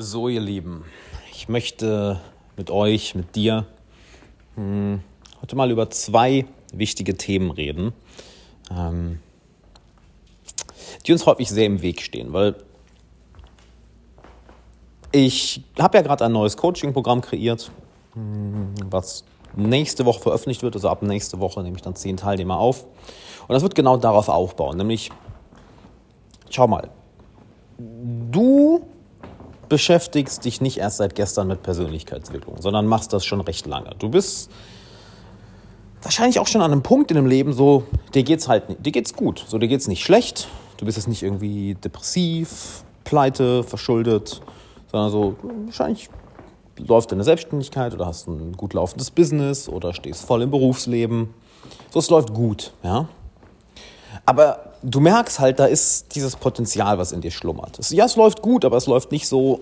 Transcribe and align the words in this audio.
So, 0.00 0.28
ihr 0.28 0.40
Lieben, 0.40 0.84
ich 1.32 1.48
möchte 1.48 2.20
mit 2.56 2.70
euch, 2.70 3.16
mit 3.16 3.34
dir 3.34 3.66
hm, 4.54 5.00
heute 5.42 5.56
mal 5.56 5.72
über 5.72 5.90
zwei 5.90 6.46
wichtige 6.72 7.16
Themen 7.16 7.50
reden, 7.50 7.92
ähm, 8.70 9.18
die 11.04 11.10
uns 11.10 11.26
häufig 11.26 11.48
sehr 11.48 11.66
im 11.66 11.82
Weg 11.82 12.00
stehen, 12.00 12.32
weil 12.32 12.54
ich 15.10 15.64
habe 15.80 15.98
ja 15.98 16.02
gerade 16.04 16.26
ein 16.26 16.32
neues 16.32 16.56
Coaching-Programm 16.56 17.20
kreiert, 17.20 17.72
hm, 18.12 18.74
was 18.84 19.24
nächste 19.56 20.04
Woche 20.04 20.20
veröffentlicht 20.20 20.62
wird, 20.62 20.76
also 20.76 20.90
ab 20.90 21.02
nächste 21.02 21.40
Woche 21.40 21.60
nehme 21.64 21.74
ich 21.74 21.82
dann 21.82 21.96
zehn 21.96 22.16
Teilnehmer 22.16 22.60
auf. 22.60 22.84
Und 22.84 23.52
das 23.52 23.64
wird 23.64 23.74
genau 23.74 23.96
darauf 23.96 24.28
aufbauen, 24.28 24.76
nämlich, 24.76 25.10
schau 26.50 26.68
mal, 26.68 26.88
du 27.76 28.87
beschäftigst 29.68 30.44
dich 30.44 30.60
nicht 30.60 30.78
erst 30.78 30.98
seit 30.98 31.14
gestern 31.14 31.48
mit 31.48 31.62
Persönlichkeitsentwicklung, 31.62 32.60
sondern 32.60 32.86
machst 32.86 33.12
das 33.12 33.24
schon 33.24 33.40
recht 33.40 33.66
lange. 33.66 33.90
Du 33.98 34.08
bist 34.08 34.50
wahrscheinlich 36.02 36.38
auch 36.38 36.46
schon 36.46 36.62
an 36.62 36.72
einem 36.72 36.82
Punkt 36.82 37.10
in 37.10 37.16
dem 37.16 37.26
Leben, 37.26 37.52
so 37.52 37.84
dir 38.14 38.22
geht's 38.22 38.48
halt, 38.48 38.64
dir 38.84 38.92
geht's 38.92 39.14
gut, 39.14 39.44
so 39.46 39.58
dir 39.58 39.68
geht's 39.68 39.88
nicht 39.88 40.04
schlecht. 40.04 40.48
Du 40.76 40.84
bist 40.84 40.96
jetzt 40.96 41.08
nicht 41.08 41.22
irgendwie 41.22 41.74
depressiv, 41.74 42.84
pleite, 43.04 43.64
verschuldet, 43.64 44.40
sondern 44.90 45.10
so 45.10 45.36
wahrscheinlich 45.64 46.08
läuft 46.78 47.10
deine 47.10 47.24
Selbstständigkeit 47.24 47.94
oder 47.94 48.06
hast 48.06 48.28
ein 48.28 48.52
gut 48.52 48.74
laufendes 48.74 49.10
Business 49.10 49.68
oder 49.68 49.92
stehst 49.92 50.24
voll 50.24 50.42
im 50.42 50.50
Berufsleben. 50.50 51.34
So 51.90 51.98
es 51.98 52.10
läuft 52.10 52.32
gut, 52.32 52.72
ja. 52.82 53.08
Aber 54.28 54.74
du 54.82 55.00
merkst 55.00 55.40
halt, 55.40 55.58
da 55.58 55.64
ist 55.64 56.14
dieses 56.14 56.36
Potenzial, 56.36 56.98
was 56.98 57.12
in 57.12 57.22
dir 57.22 57.30
schlummert. 57.30 57.78
ja, 57.88 58.04
es 58.04 58.14
läuft 58.14 58.42
gut, 58.42 58.66
aber 58.66 58.76
es 58.76 58.86
läuft 58.86 59.10
nicht 59.10 59.26
so 59.26 59.60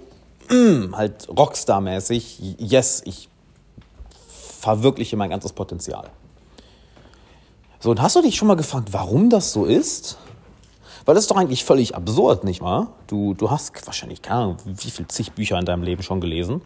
mm, 0.50 0.92
halt 0.96 1.28
Rockstar-mäßig. 1.28 2.56
Yes, 2.58 3.00
ich 3.04 3.28
verwirkliche 4.58 5.16
mein 5.16 5.30
ganzes 5.30 5.52
Potenzial. 5.52 6.10
So, 7.78 7.90
und 7.92 8.02
hast 8.02 8.16
du 8.16 8.22
dich 8.22 8.34
schon 8.34 8.48
mal 8.48 8.56
gefragt, 8.56 8.88
warum 8.90 9.30
das 9.30 9.52
so 9.52 9.66
ist? 9.66 10.18
Weil 11.04 11.14
das 11.14 11.22
ist 11.22 11.30
doch 11.30 11.36
eigentlich 11.36 11.64
völlig 11.64 11.94
absurd, 11.94 12.42
nicht 12.42 12.60
wahr? 12.60 12.88
Du, 13.06 13.34
du 13.34 13.52
hast 13.52 13.86
wahrscheinlich, 13.86 14.20
keine 14.20 14.40
Ahnung, 14.40 14.56
wie 14.64 14.90
viele 14.90 15.06
zig 15.06 15.30
Bücher 15.30 15.60
in 15.60 15.64
deinem 15.64 15.84
Leben 15.84 16.02
schon 16.02 16.20
gelesen. 16.20 16.60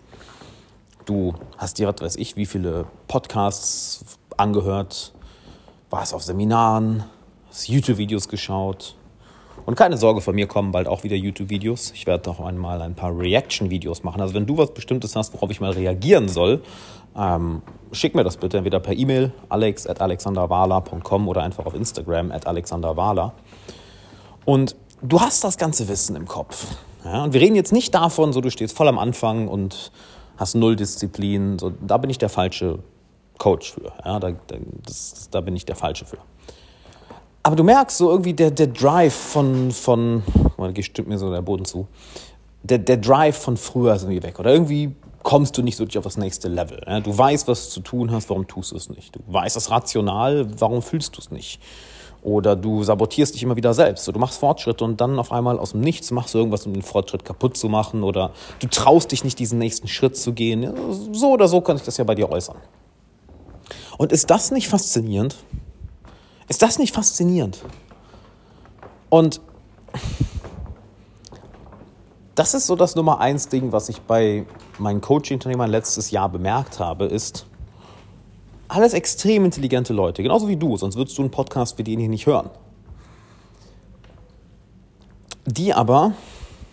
Du 1.04 1.34
hast 1.58 1.76
dir, 1.76 1.86
was 1.86 2.00
weiß 2.00 2.16
ich, 2.16 2.34
wie 2.36 2.46
viele 2.46 2.86
Podcasts 3.08 4.06
angehört, 4.38 5.12
warst 5.90 6.14
auf 6.14 6.22
Seminaren, 6.22 7.04
YouTube-Videos 7.66 8.28
geschaut. 8.28 8.94
Und 9.66 9.74
keine 9.74 9.96
Sorge, 9.96 10.20
von 10.20 10.34
mir 10.34 10.46
kommen 10.46 10.72
bald 10.72 10.88
auch 10.88 11.04
wieder 11.04 11.16
YouTube-Videos. 11.16 11.92
Ich 11.94 12.06
werde 12.06 12.30
auch 12.30 12.40
einmal 12.40 12.80
ein 12.82 12.94
paar 12.94 13.16
Reaction-Videos 13.16 14.02
machen. 14.02 14.20
Also 14.20 14.34
wenn 14.34 14.46
du 14.46 14.56
was 14.56 14.72
Bestimmtes 14.72 15.16
hast, 15.16 15.34
worauf 15.34 15.50
ich 15.50 15.60
mal 15.60 15.72
reagieren 15.72 16.28
soll, 16.28 16.62
ähm, 17.16 17.62
schick 17.92 18.14
mir 18.14 18.24
das 18.24 18.36
bitte 18.36 18.58
entweder 18.58 18.80
per 18.80 18.96
E-Mail 18.96 19.32
alex 19.48 19.86
at 19.86 20.00
alexanderwala.com 20.00 21.28
oder 21.28 21.42
einfach 21.42 21.66
auf 21.66 21.74
Instagram 21.74 22.32
at 22.32 22.46
alexanderwala. 22.46 23.32
Und 24.44 24.76
du 25.02 25.20
hast 25.20 25.44
das 25.44 25.58
ganze 25.58 25.88
Wissen 25.88 26.16
im 26.16 26.26
Kopf. 26.26 26.66
Ja? 27.04 27.24
Und 27.24 27.32
wir 27.32 27.40
reden 27.40 27.56
jetzt 27.56 27.72
nicht 27.72 27.94
davon, 27.94 28.32
so 28.32 28.40
du 28.40 28.50
stehst 28.50 28.76
voll 28.76 28.88
am 28.88 28.98
Anfang 28.98 29.48
und 29.48 29.92
hast 30.36 30.54
null 30.54 30.76
Disziplin. 30.76 31.58
So, 31.58 31.70
da 31.70 31.98
bin 31.98 32.10
ich 32.10 32.18
der 32.18 32.28
falsche 32.28 32.78
Coach 33.38 33.72
für. 33.72 33.92
Ja? 34.04 34.18
Da, 34.20 34.30
da, 34.30 34.56
das, 34.86 35.28
da 35.30 35.40
bin 35.40 35.56
ich 35.56 35.66
der 35.66 35.76
falsche 35.76 36.04
für. 36.06 36.18
Aber 37.42 37.56
du 37.56 37.64
merkst 37.64 37.96
so 37.96 38.10
irgendwie 38.10 38.34
der, 38.34 38.50
der 38.50 38.66
Drive 38.66 39.14
von, 39.14 39.70
von, 39.70 40.22
da 40.58 40.82
stimmt 40.82 41.08
mir 41.08 41.18
so 41.18 41.30
der 41.30 41.42
Boden 41.42 41.64
zu, 41.64 41.88
der, 42.62 42.78
der 42.78 42.98
Drive 42.98 43.36
von 43.36 43.56
früher 43.56 43.94
ist 43.94 44.02
irgendwie 44.02 44.22
weg. 44.22 44.38
Oder 44.38 44.52
irgendwie 44.52 44.94
kommst 45.22 45.56
du 45.56 45.62
nicht 45.62 45.76
so 45.76 45.84
auf 45.84 46.04
das 46.04 46.16
nächste 46.16 46.48
Level. 46.48 46.82
Ja? 46.86 47.00
Du 47.00 47.16
weißt, 47.16 47.48
was 47.48 47.66
du 47.66 47.70
zu 47.74 47.80
tun 47.80 48.10
hast, 48.10 48.28
warum 48.28 48.46
tust 48.46 48.72
du 48.72 48.76
es 48.76 48.90
nicht? 48.90 49.16
Du 49.16 49.20
weißt 49.26 49.56
es 49.56 49.70
rational, 49.70 50.48
warum 50.58 50.82
fühlst 50.82 51.16
du 51.16 51.20
es 51.20 51.30
nicht? 51.30 51.60
Oder 52.22 52.54
du 52.54 52.84
sabotierst 52.84 53.34
dich 53.34 53.42
immer 53.42 53.56
wieder 53.56 53.72
selbst. 53.72 54.04
So, 54.04 54.12
du 54.12 54.18
machst 54.18 54.38
Fortschritte 54.38 54.84
und 54.84 55.00
dann 55.00 55.18
auf 55.18 55.32
einmal 55.32 55.58
aus 55.58 55.72
dem 55.72 55.80
Nichts 55.80 56.10
machst 56.10 56.34
du 56.34 56.38
irgendwas, 56.38 56.66
um 56.66 56.74
den 56.74 56.82
Fortschritt 56.82 57.24
kaputt 57.24 57.56
zu 57.56 57.70
machen. 57.70 58.02
Oder 58.02 58.32
du 58.58 58.66
traust 58.66 59.12
dich 59.12 59.24
nicht, 59.24 59.38
diesen 59.38 59.58
nächsten 59.58 59.88
Schritt 59.88 60.18
zu 60.18 60.34
gehen. 60.34 60.70
So 61.12 61.30
oder 61.30 61.48
so 61.48 61.62
kann 61.62 61.76
ich 61.76 61.82
das 61.82 61.96
ja 61.96 62.04
bei 62.04 62.14
dir 62.14 62.30
äußern. 62.30 62.56
Und 63.96 64.12
ist 64.12 64.28
das 64.28 64.50
nicht 64.50 64.68
faszinierend? 64.68 65.36
Ist 66.50 66.62
das 66.62 66.80
nicht 66.80 66.92
faszinierend? 66.92 67.62
Und 69.08 69.40
das 72.34 72.54
ist 72.54 72.66
so 72.66 72.74
das 72.74 72.96
Nummer 72.96 73.20
eins 73.20 73.48
Ding, 73.48 73.70
was 73.70 73.88
ich 73.88 74.00
bei 74.00 74.44
meinen 74.76 75.00
Coaching-Unternehmern 75.00 75.70
letztes 75.70 76.10
Jahr 76.10 76.28
bemerkt 76.28 76.80
habe, 76.80 77.04
ist, 77.04 77.46
alles 78.66 78.94
extrem 78.94 79.44
intelligente 79.44 79.92
Leute, 79.92 80.24
genauso 80.24 80.48
wie 80.48 80.56
du, 80.56 80.76
sonst 80.76 80.96
würdest 80.96 81.16
du 81.18 81.22
einen 81.22 81.30
Podcast 81.30 81.78
wie 81.78 81.84
den 81.84 82.00
hier 82.00 82.08
nicht 82.08 82.26
hören. 82.26 82.50
Die 85.46 85.72
aber 85.72 86.14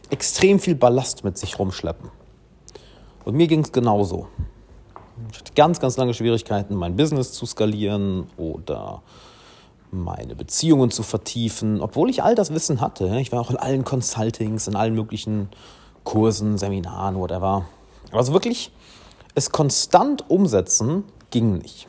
extrem 0.10 0.60
viel 0.60 0.74
Ballast 0.74 1.24
mit 1.24 1.38
sich 1.38 1.60
rumschleppen. 1.60 2.10
Und 3.26 3.36
mir 3.36 3.48
ging 3.48 3.62
es 3.62 3.72
genauso. 3.72 4.28
Ich 5.32 5.38
hatte 5.38 5.54
ganz, 5.54 5.80
ganz 5.80 5.98
lange 5.98 6.16
Schwierigkeiten, 6.16 6.74
mein 6.76 6.96
Business 6.96 7.32
zu 7.32 7.46
skalieren 7.46 8.28
oder 8.38 9.04
meine 9.92 10.36
Beziehungen 10.36 10.92
zu 10.92 11.03
vertiefen, 11.03 11.81
obwohl 11.81 12.09
ich 12.09 12.24
all 12.24 12.36
das 12.36 12.53
Wissen 12.53 12.81
hatte. 12.81 13.20
Ich 13.20 13.31
war 13.31 13.42
auch 13.42 13.50
in 13.50 13.58
allen 13.58 13.84
Consultings, 13.84 14.68
in 14.68 14.75
allen 14.75 14.94
möglichen 14.96 15.50
Kursen, 16.03 16.58
Seminaren, 16.58 17.16
whatever. 17.16 17.66
Aber 18.12 18.24
so 18.24 18.34
wirklich 18.34 18.72
es 19.36 19.52
konstant 19.52 20.30
umsetzen 20.30 21.03
ging 21.30 21.59
nicht. 21.59 21.88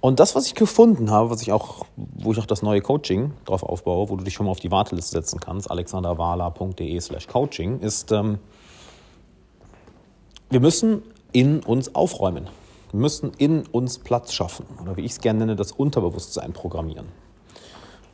Und 0.00 0.20
das, 0.20 0.36
was 0.36 0.46
ich 0.46 0.54
gefunden 0.54 1.10
habe, 1.10 1.28
was 1.28 1.42
ich 1.42 1.50
auch, 1.50 1.84
wo 1.96 2.30
ich 2.30 2.38
auch 2.38 2.46
das 2.46 2.62
neue 2.62 2.80
Coaching 2.80 3.32
drauf 3.46 3.64
aufbaue, 3.64 4.08
wo 4.08 4.16
du 4.16 4.22
dich 4.22 4.34
schon 4.34 4.46
mal 4.46 4.52
auf 4.52 4.60
die 4.60 4.70
Warteliste 4.70 5.10
setzen 5.10 5.40
kannst, 5.40 5.68
alexanderwala.de 5.70 7.00
slash 7.00 7.26
coaching, 7.26 7.80
ist, 7.80 8.12
ähm, 8.12 8.38
wir 10.50 10.60
müssen 10.60 11.02
in 11.32 11.60
uns 11.64 11.94
aufräumen 11.96 12.48
müssen 12.92 13.32
in 13.38 13.66
uns 13.66 13.98
Platz 13.98 14.32
schaffen 14.32 14.66
oder 14.82 14.96
wie 14.96 15.02
ich 15.02 15.12
es 15.12 15.20
gerne 15.20 15.40
nenne, 15.40 15.56
das 15.56 15.72
Unterbewusstsein 15.72 16.52
programmieren. 16.52 17.06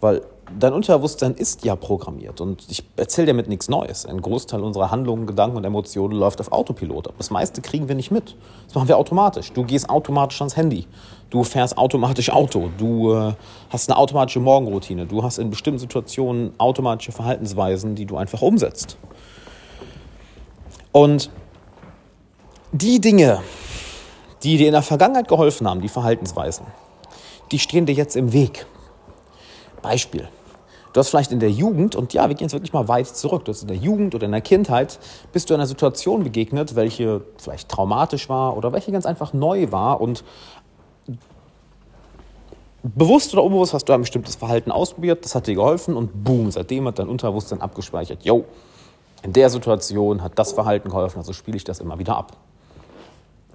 Weil 0.00 0.22
dein 0.58 0.74
Unterbewusstsein 0.74 1.34
ist 1.34 1.64
ja 1.64 1.76
programmiert 1.76 2.40
und 2.40 2.66
ich 2.68 2.84
erzähle 2.96 3.28
dir 3.28 3.34
mit 3.34 3.48
nichts 3.48 3.68
Neues. 3.68 4.04
Ein 4.04 4.20
Großteil 4.20 4.60
unserer 4.62 4.90
Handlungen, 4.90 5.26
Gedanken 5.26 5.56
und 5.56 5.64
Emotionen 5.64 6.14
läuft 6.14 6.40
auf 6.40 6.52
Autopilot. 6.52 7.08
Aber 7.08 7.16
das 7.16 7.30
meiste 7.30 7.62
kriegen 7.62 7.88
wir 7.88 7.94
nicht 7.94 8.10
mit. 8.10 8.36
Das 8.66 8.74
machen 8.74 8.88
wir 8.88 8.98
automatisch. 8.98 9.52
Du 9.52 9.64
gehst 9.64 9.88
automatisch 9.88 10.40
ans 10.42 10.56
Handy. 10.56 10.86
Du 11.30 11.42
fährst 11.42 11.78
automatisch 11.78 12.30
Auto. 12.30 12.68
Du 12.76 13.14
äh, 13.14 13.32
hast 13.70 13.88
eine 13.88 13.96
automatische 13.96 14.40
Morgenroutine. 14.40 15.06
Du 15.06 15.22
hast 15.22 15.38
in 15.38 15.48
bestimmten 15.48 15.78
Situationen 15.78 16.52
automatische 16.58 17.12
Verhaltensweisen, 17.12 17.94
die 17.94 18.04
du 18.04 18.16
einfach 18.16 18.42
umsetzt. 18.42 18.98
Und 20.92 21.30
die 22.72 23.00
Dinge, 23.00 23.40
die 24.44 24.58
dir 24.58 24.66
in 24.66 24.72
der 24.72 24.82
Vergangenheit 24.82 25.26
geholfen 25.26 25.68
haben, 25.68 25.80
die 25.80 25.88
Verhaltensweisen, 25.88 26.66
die 27.50 27.58
stehen 27.58 27.86
dir 27.86 27.94
jetzt 27.94 28.14
im 28.14 28.32
Weg. 28.32 28.66
Beispiel. 29.82 30.28
Du 30.92 31.00
hast 31.00 31.08
vielleicht 31.08 31.32
in 31.32 31.40
der 31.40 31.50
Jugend, 31.50 31.96
und 31.96 32.12
ja, 32.12 32.28
wir 32.28 32.36
gehen 32.36 32.44
jetzt 32.44 32.52
wirklich 32.52 32.72
mal 32.72 32.86
weit 32.86 33.08
zurück, 33.08 33.44
du 33.44 33.52
hast 33.52 33.62
in 33.62 33.68
der 33.68 33.76
Jugend 33.76 34.14
oder 34.14 34.26
in 34.26 34.32
der 34.32 34.40
Kindheit, 34.40 35.00
bist 35.32 35.50
du 35.50 35.54
einer 35.54 35.66
Situation 35.66 36.22
begegnet, 36.22 36.76
welche 36.76 37.22
vielleicht 37.36 37.68
traumatisch 37.68 38.28
war 38.28 38.56
oder 38.56 38.72
welche 38.72 38.92
ganz 38.92 39.04
einfach 39.04 39.32
neu 39.32 39.72
war 39.72 40.00
und 40.00 40.22
bewusst 42.84 43.32
oder 43.32 43.42
unbewusst 43.42 43.74
hast 43.74 43.86
du 43.86 43.92
ein 43.92 44.02
bestimmtes 44.02 44.36
Verhalten 44.36 44.70
ausprobiert, 44.70 45.24
das 45.24 45.34
hat 45.34 45.48
dir 45.48 45.54
geholfen 45.56 45.96
und 45.96 46.22
boom, 46.22 46.50
seitdem 46.50 46.86
hat 46.86 46.98
dein 46.98 47.08
Unterbewusstsein 47.08 47.60
abgespeichert, 47.60 48.24
yo, 48.24 48.44
in 49.22 49.32
der 49.32 49.50
Situation 49.50 50.22
hat 50.22 50.38
das 50.38 50.52
Verhalten 50.52 50.90
geholfen, 50.90 51.18
also 51.18 51.32
spiele 51.32 51.56
ich 51.56 51.64
das 51.64 51.80
immer 51.80 51.98
wieder 51.98 52.16
ab. 52.16 52.36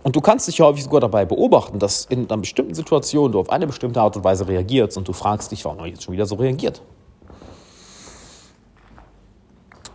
Und 0.04 0.16
du 0.16 0.22
kannst 0.22 0.48
dich 0.48 0.62
häufig 0.62 0.84
sogar 0.84 1.02
dabei 1.02 1.26
beobachten, 1.26 1.80
dass 1.80 2.06
in 2.06 2.30
einer 2.30 2.42
bestimmten 2.42 2.74
Situation 2.74 3.32
du 3.32 3.40
auf 3.40 3.50
eine 3.50 3.68
bestimmte 3.68 4.02
Art 4.02 4.16
und 4.16 4.24
Weise 4.24 4.48
reagierst 4.48 4.98
und 4.98 5.08
du 5.08 5.14
fragst 5.14 5.52
dich, 5.52 5.66
warum 5.66 5.84
ich 5.86 5.94
jetzt 5.94 6.04
schon 6.04 6.14
wieder 6.14 6.26
so 6.26 6.36
reagiert? 6.36 6.82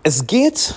Es 0.02 0.26
geht 0.26 0.74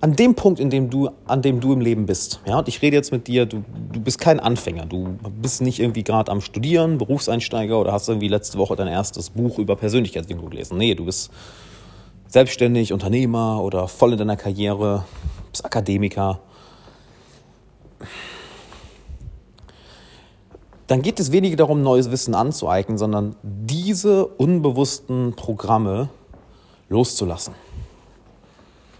an 0.00 0.14
dem 0.14 0.34
Punkt, 0.34 0.60
in 0.60 0.70
dem 0.70 0.90
du, 0.90 1.08
an 1.26 1.42
dem 1.42 1.60
du 1.60 1.72
im 1.72 1.80
Leben 1.80 2.06
bist. 2.06 2.40
Ja, 2.46 2.58
und 2.58 2.68
ich 2.68 2.82
rede 2.82 2.94
jetzt 2.94 3.10
mit 3.10 3.26
dir, 3.26 3.46
du, 3.46 3.64
du 3.90 4.00
bist 4.00 4.20
kein 4.20 4.38
Anfänger, 4.38 4.86
du 4.86 5.16
bist 5.40 5.62
nicht 5.62 5.80
irgendwie 5.80 6.04
gerade 6.04 6.30
am 6.30 6.40
Studieren, 6.40 6.98
Berufseinsteiger 6.98 7.80
oder 7.80 7.92
hast 7.92 8.08
irgendwie 8.08 8.28
letzte 8.28 8.58
Woche 8.58 8.76
dein 8.76 8.86
erstes 8.86 9.30
Buch 9.30 9.58
über 9.58 9.76
Persönlichkeitsentwicklung 9.76 10.50
gelesen. 10.50 10.76
Nee, 10.76 10.94
du 10.94 11.06
bist 11.06 11.30
selbstständig, 12.28 12.92
Unternehmer 12.92 13.62
oder 13.62 13.88
voll 13.88 14.12
in 14.12 14.18
deiner 14.18 14.36
Karriere, 14.36 15.04
bist 15.50 15.64
Akademiker 15.64 16.40
dann 20.86 21.02
geht 21.02 21.18
es 21.18 21.32
weniger 21.32 21.56
darum, 21.56 21.82
neues 21.82 22.10
Wissen 22.10 22.34
anzueignen, 22.34 22.98
sondern 22.98 23.36
diese 23.42 24.26
unbewussten 24.26 25.34
Programme 25.34 26.08
loszulassen. 26.88 27.54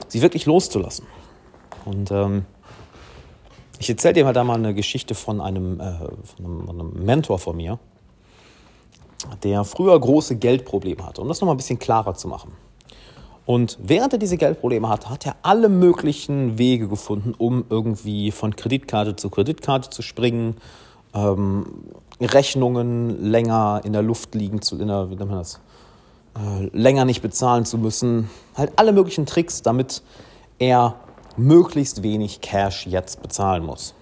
sie 0.08 0.22
wirklich 0.22 0.46
loszulassen. 0.46 1.06
Und 1.84 2.10
ähm, 2.10 2.46
ich 3.78 3.90
erzähle 3.90 4.14
dir 4.14 4.24
mal 4.24 4.32
da 4.32 4.44
mal 4.44 4.54
eine 4.54 4.74
Geschichte 4.74 5.14
von 5.14 5.40
einem, 5.40 5.80
äh, 5.80 5.92
von 6.36 6.44
einem, 6.44 6.66
von 6.66 6.80
einem 6.80 7.04
Mentor 7.04 7.38
von 7.38 7.56
mir, 7.56 7.78
der 9.42 9.64
früher 9.64 9.98
große 9.98 10.36
Geldprobleme 10.36 11.04
hatte, 11.04 11.20
um 11.20 11.28
das 11.28 11.40
nochmal 11.40 11.54
ein 11.54 11.58
bisschen 11.58 11.78
klarer 11.78 12.14
zu 12.14 12.28
machen. 12.28 12.52
Und 13.46 13.78
während 13.82 14.14
er 14.14 14.18
diese 14.18 14.38
Geldprobleme 14.38 14.88
hatte, 14.88 15.10
hat 15.10 15.26
er 15.26 15.36
alle 15.42 15.68
möglichen 15.68 16.56
Wege 16.56 16.88
gefunden, 16.88 17.34
um 17.36 17.64
irgendwie 17.68 18.30
von 18.30 18.56
Kreditkarte 18.56 19.16
zu 19.16 19.28
Kreditkarte 19.28 19.90
zu 19.90 20.00
springen, 20.00 20.56
ähm, 21.14 21.66
Rechnungen 22.20 23.22
länger 23.22 23.80
in 23.84 23.92
der 23.92 24.02
Luft 24.02 24.34
liegen 24.34 24.62
zu, 24.62 24.78
in 24.78 24.88
der, 24.88 25.10
wie 25.10 25.16
nennt 25.16 25.30
man 25.30 25.38
das, 25.38 25.60
äh, 26.36 26.66
länger 26.72 27.04
nicht 27.04 27.22
bezahlen 27.22 27.64
zu 27.64 27.78
müssen. 27.78 28.30
Halt 28.56 28.72
alle 28.76 28.92
möglichen 28.92 29.26
Tricks, 29.26 29.62
damit 29.62 30.02
er 30.58 30.96
möglichst 31.36 32.02
wenig 32.02 32.40
Cash 32.40 32.86
jetzt 32.86 33.22
bezahlen 33.22 33.64
muss. 33.64 33.94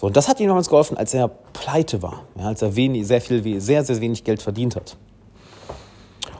So, 0.00 0.08
und 0.08 0.16
das 0.16 0.28
hat 0.28 0.40
ihm 0.40 0.48
damals 0.48 0.68
geholfen, 0.68 0.96
als 0.96 1.14
er 1.14 1.28
pleite 1.28 2.02
war, 2.02 2.24
ja, 2.36 2.46
als 2.46 2.62
er 2.62 2.76
wenig, 2.76 3.06
sehr, 3.06 3.20
viel, 3.20 3.60
sehr, 3.60 3.84
sehr 3.84 4.00
wenig 4.00 4.24
Geld 4.24 4.42
verdient 4.42 4.76
hat. 4.76 4.96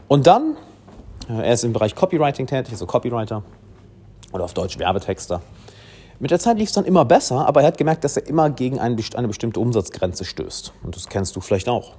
Und 0.08 0.26
dann, 0.26 0.56
äh, 1.28 1.46
er 1.46 1.52
ist 1.52 1.64
im 1.64 1.72
Bereich 1.72 1.94
Copywriting 1.94 2.46
tätig, 2.46 2.72
also 2.72 2.86
Copywriter 2.86 3.42
oder 4.32 4.44
auf 4.44 4.54
Deutsch 4.54 4.78
Werbetexter. 4.78 5.40
Mit 6.18 6.30
der 6.30 6.38
Zeit 6.38 6.58
lief 6.58 6.68
es 6.68 6.74
dann 6.74 6.84
immer 6.84 7.04
besser, 7.04 7.46
aber 7.46 7.60
er 7.60 7.68
hat 7.68 7.78
gemerkt, 7.78 8.04
dass 8.04 8.16
er 8.16 8.26
immer 8.26 8.48
gegen 8.50 8.78
eine, 8.78 8.96
bestimmte 8.96 9.60
Umsatzgrenze 9.60 10.24
stößt. 10.24 10.72
Und 10.82 10.96
das 10.96 11.08
kennst 11.08 11.36
du 11.36 11.40
vielleicht 11.40 11.68
auch. 11.68 11.92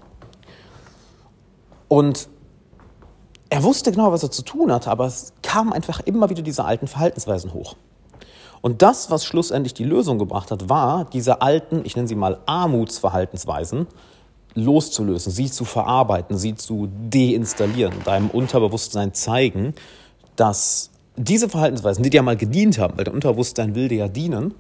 Und 1.87 2.27
er 3.49 3.63
wusste 3.63 3.91
genau, 3.91 4.11
was 4.11 4.23
er 4.23 4.31
zu 4.31 4.41
tun 4.41 4.71
hatte, 4.71 4.89
aber 4.89 5.05
es 5.05 5.33
kamen 5.43 5.71
einfach 5.71 5.99
immer 6.01 6.29
wieder 6.29 6.41
diese 6.41 6.65
alten 6.65 6.87
Verhaltensweisen 6.87 7.53
hoch. 7.53 7.75
Und 8.61 8.81
das, 8.81 9.11
was 9.11 9.23
schlussendlich 9.23 9.73
die 9.73 9.83
Lösung 9.83 10.17
gebracht 10.17 10.51
hat, 10.51 10.67
war, 10.67 11.05
diese 11.05 11.41
alten, 11.41 11.81
ich 11.85 11.95
nenne 11.95 12.07
sie 12.07 12.15
mal 12.15 12.39
Armutsverhaltensweisen, 12.47 13.87
loszulösen, 14.55 15.31
sie 15.31 15.49
zu 15.49 15.63
verarbeiten, 15.63 16.37
sie 16.37 16.55
zu 16.55 16.89
deinstallieren, 17.09 17.93
deinem 18.03 18.29
Unterbewusstsein 18.29 19.13
zeigen, 19.13 19.75
dass 20.35 20.89
diese 21.17 21.49
Verhaltensweisen, 21.49 22.03
die 22.03 22.09
dir 22.09 22.21
mal 22.21 22.37
gedient 22.37 22.79
haben, 22.79 22.97
weil 22.97 23.03
der 23.03 23.13
Unterbewusstsein 23.13 23.75
will 23.75 23.87
dir 23.87 23.97
ja 23.97 24.07
dienen, 24.07 24.53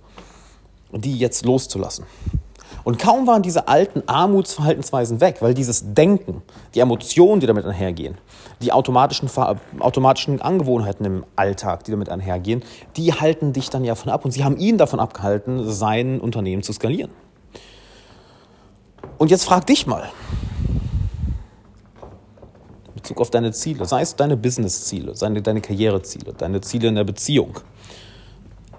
die 0.91 1.17
jetzt 1.17 1.45
loszulassen. 1.45 2.05
Und 2.83 2.99
kaum 2.99 3.27
waren 3.27 3.41
diese 3.41 3.67
alten 3.67 4.03
Armutsverhaltensweisen 4.07 5.19
weg, 5.19 5.37
weil 5.41 5.53
dieses 5.53 5.93
Denken, 5.93 6.41
die 6.73 6.79
Emotionen, 6.79 7.41
die 7.41 7.47
damit 7.47 7.65
einhergehen, 7.65 8.17
die 8.61 8.71
automatischen, 8.71 9.29
automatischen 9.79 10.41
Angewohnheiten 10.41 11.05
im 11.05 11.25
Alltag, 11.35 11.83
die 11.83 11.91
damit 11.91 12.09
einhergehen, 12.09 12.63
die 12.95 13.13
halten 13.13 13.53
dich 13.53 13.69
dann 13.69 13.83
ja 13.83 13.95
von 13.95 14.11
ab. 14.11 14.23
Und 14.25 14.31
sie 14.31 14.43
haben 14.43 14.57
ihn 14.57 14.77
davon 14.77 14.99
abgehalten, 14.99 15.69
sein 15.69 16.19
Unternehmen 16.21 16.63
zu 16.63 16.71
skalieren. 16.73 17.11
Und 19.17 19.31
jetzt 19.31 19.43
frag 19.43 19.65
dich 19.65 19.85
mal, 19.85 20.09
Bezug 23.07 23.21
auf 23.21 23.31
deine 23.31 23.53
Ziele, 23.53 23.85
sei 23.85 24.01
es 24.01 24.17
deine 24.17 24.35
Business-Ziele, 24.35 25.13
deine, 25.17 25.41
deine 25.41 25.61
Karriereziele, 25.61 26.33
deine 26.33 26.59
Ziele 26.59 26.89
in 26.89 26.95
der 26.95 27.05
Beziehung. 27.05 27.59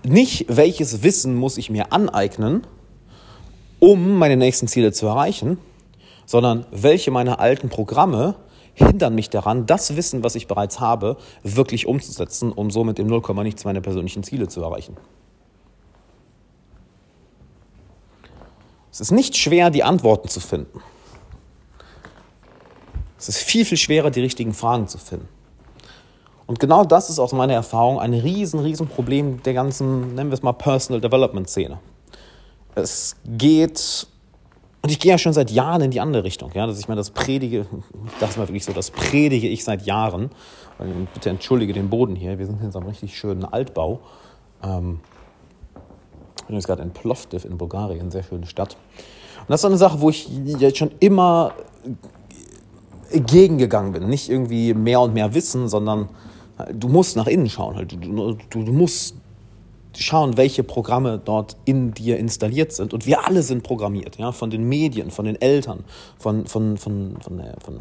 Nicht, 0.05 0.45
welches 0.49 1.03
Wissen 1.03 1.35
muss 1.35 1.57
ich 1.57 1.71
mir 1.71 1.95
aneignen, 1.95 2.67
um 3.79 4.19
meine 4.19 4.37
nächsten 4.37 4.69
Ziele 4.69 4.93
zu 4.93 5.07
erreichen, 5.07 5.57
sondern 6.27 6.67
welche 6.71 7.11
meiner 7.11 7.41
alten 7.41 7.71
Programme 7.71 8.35
hindern 8.75 9.15
mich 9.15 9.31
daran, 9.31 9.65
das 9.65 9.97
Wissen, 9.97 10.23
was 10.23 10.35
ich 10.35 10.47
bereits 10.47 10.79
habe, 10.79 11.17
wirklich 11.43 11.87
umzusetzen, 11.87 12.53
um 12.53 12.71
somit 12.71 12.99
im 12.99 13.07
0, 13.07 13.23
nichts 13.43 13.65
meine 13.65 13.81
persönlichen 13.81 14.25
Ziele 14.25 14.47
zu 14.49 14.61
erreichen. 14.61 14.95
Es 18.93 19.01
ist 19.01 19.11
nicht 19.11 19.39
schwer, 19.39 19.71
die 19.71 19.85
Antworten 19.85 20.29
zu 20.29 20.41
finden. 20.41 20.83
Es 23.19 23.29
ist 23.29 23.39
viel, 23.39 23.65
viel 23.65 23.79
schwerer, 23.79 24.11
die 24.11 24.21
richtigen 24.21 24.55
Fragen 24.55 24.87
zu 24.87 24.97
finden. 24.97 25.29
Und 26.47 26.61
genau 26.61 26.85
das 26.85 27.11
ist 27.11 27.19
aus 27.19 27.33
meiner 27.33 27.53
Erfahrung 27.53 28.01
ein 28.01 28.15
riesen, 28.15 28.61
riesen 28.61 28.87
Problem 28.87 29.43
der 29.43 29.53
ganzen, 29.53 30.15
nennen 30.15 30.31
wir 30.31 30.35
es 30.35 30.43
mal, 30.43 30.53
Personal 30.53 31.01
Development 31.01 31.49
Szene. 31.49 31.79
Es 32.75 33.17
geht, 33.27 34.07
und 34.83 34.91
ich 34.91 34.99
gehe 34.99 35.11
ja 35.11 35.19
schon 35.19 35.35
seit 35.35 35.51
Jahren 35.51 35.83
in 35.83 35.91
die 35.91 36.01
andere 36.01 36.25
Richtung, 36.25 36.51
ja, 36.55 36.67
dass 36.67 36.79
ich 36.79 36.89
mir 36.89 36.97
das 36.97 37.11
predige, 37.11 37.67
das 38.21 38.31
ist 38.31 38.37
mal 38.39 38.49
wirklich 38.49 38.65
so, 38.65 38.73
das 38.73 38.91
predige 38.91 39.49
ich 39.49 39.63
seit 39.63 39.85
Jahren. 39.85 40.31
Bitte 41.13 41.29
entschuldige 41.29 41.73
den 41.73 41.91
Boden 41.91 42.15
hier, 42.15 42.39
wir 42.39 42.47
sind 42.47 42.63
in 42.63 42.71
so 42.71 42.79
einem 42.79 42.89
richtig 42.89 43.19
schönen 43.19 43.45
Altbau. 43.45 44.01
Ähm, 44.63 45.01
ich 46.37 46.45
bin 46.47 46.55
jetzt 46.55 46.67
gerade 46.67 46.83
in 46.83 46.93
Plovdiv 46.93 47.45
in 47.45 47.59
Bulgarien, 47.59 48.11
sehr 48.11 48.23
schöne 48.23 48.47
Stadt. 48.47 48.79
Und 49.41 49.51
das 49.51 49.61
ist 49.61 49.65
eine 49.67 49.77
Sache, 49.77 50.01
wo 50.01 50.09
ich 50.09 50.31
jetzt 50.31 50.79
schon 50.79 50.93
immer 51.01 51.53
gegengegangen 53.11 53.93
bin. 53.93 54.09
Nicht 54.09 54.29
irgendwie 54.29 54.75
mehr 54.75 55.01
und 55.01 55.15
mehr 55.15 55.35
wissen, 55.35 55.69
sondern 55.69 56.09
du 56.73 56.89
musst 56.89 57.17
nach 57.17 57.27
innen 57.27 57.49
schauen. 57.49 57.87
Du, 57.89 58.37
du, 58.51 58.63
du 58.63 58.73
musst 58.73 59.15
schauen, 59.97 60.37
welche 60.37 60.63
Programme 60.63 61.21
dort 61.23 61.57
in 61.65 61.93
dir 61.93 62.19
installiert 62.19 62.73
sind. 62.73 62.93
Und 62.95 63.07
wir 63.07 63.27
alle 63.27 63.43
sind 63.43 63.63
programmiert, 63.63 64.17
ja, 64.19 64.33
von 64.33 64.51
den 64.51 64.69
Medien, 64.69 65.11
von 65.11 65.25
den 65.25 65.41
Eltern, 65.41 65.85
von, 66.19 66.47
von, 66.47 66.77
von, 66.77 67.17
von, 67.21 67.39
der, 67.39 67.55
von 67.65 67.75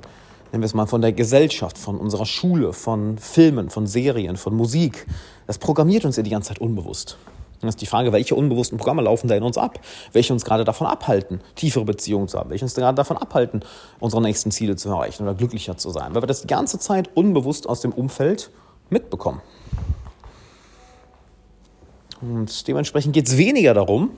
nennen 0.51 0.61
wir 0.61 0.65
es 0.65 0.73
mal, 0.73 0.87
von 0.87 1.01
der 1.01 1.13
Gesellschaft, 1.13 1.77
von 1.77 1.97
unserer 1.97 2.25
Schule, 2.25 2.73
von 2.73 3.17
Filmen, 3.17 3.69
von 3.69 3.87
Serien, 3.87 4.37
von 4.37 4.55
Musik. 4.55 5.05
Das 5.45 5.57
programmiert 5.57 6.05
uns 6.05 6.17
ja 6.17 6.23
die 6.23 6.29
ganze 6.29 6.49
Zeit 6.49 6.59
unbewusst. 6.59 7.17
Das 7.61 7.69
ist 7.69 7.81
die 7.81 7.87
Frage, 7.87 8.11
welche 8.11 8.35
unbewussten 8.35 8.77
Programme 8.77 9.01
laufen 9.01 9.27
da 9.27 9.35
in 9.35 9.43
uns 9.43 9.57
ab? 9.57 9.79
Welche 10.13 10.31
uns 10.31 10.45
gerade 10.45 10.63
davon 10.63 10.85
abhalten, 10.85 11.41
tiefere 11.55 11.85
Beziehungen 11.85 12.27
zu 12.27 12.37
haben? 12.37 12.49
Welche 12.49 12.65
uns 12.65 12.75
gerade 12.75 12.95
davon 12.95 13.17
abhalten, 13.17 13.61
unsere 13.99 14.21
nächsten 14.21 14.51
Ziele 14.51 14.75
zu 14.75 14.89
erreichen 14.89 15.23
oder 15.23 15.33
glücklicher 15.33 15.75
zu 15.77 15.89
sein? 15.89 16.13
Weil 16.13 16.21
wir 16.21 16.27
das 16.27 16.41
die 16.41 16.47
ganze 16.47 16.77
Zeit 16.77 17.09
unbewusst 17.15 17.67
aus 17.67 17.81
dem 17.81 17.93
Umfeld 17.93 18.51
mitbekommen. 18.89 19.41
Und 22.21 22.67
dementsprechend 22.67 23.13
geht 23.13 23.27
es 23.27 23.37
weniger 23.37 23.73
darum, 23.73 24.11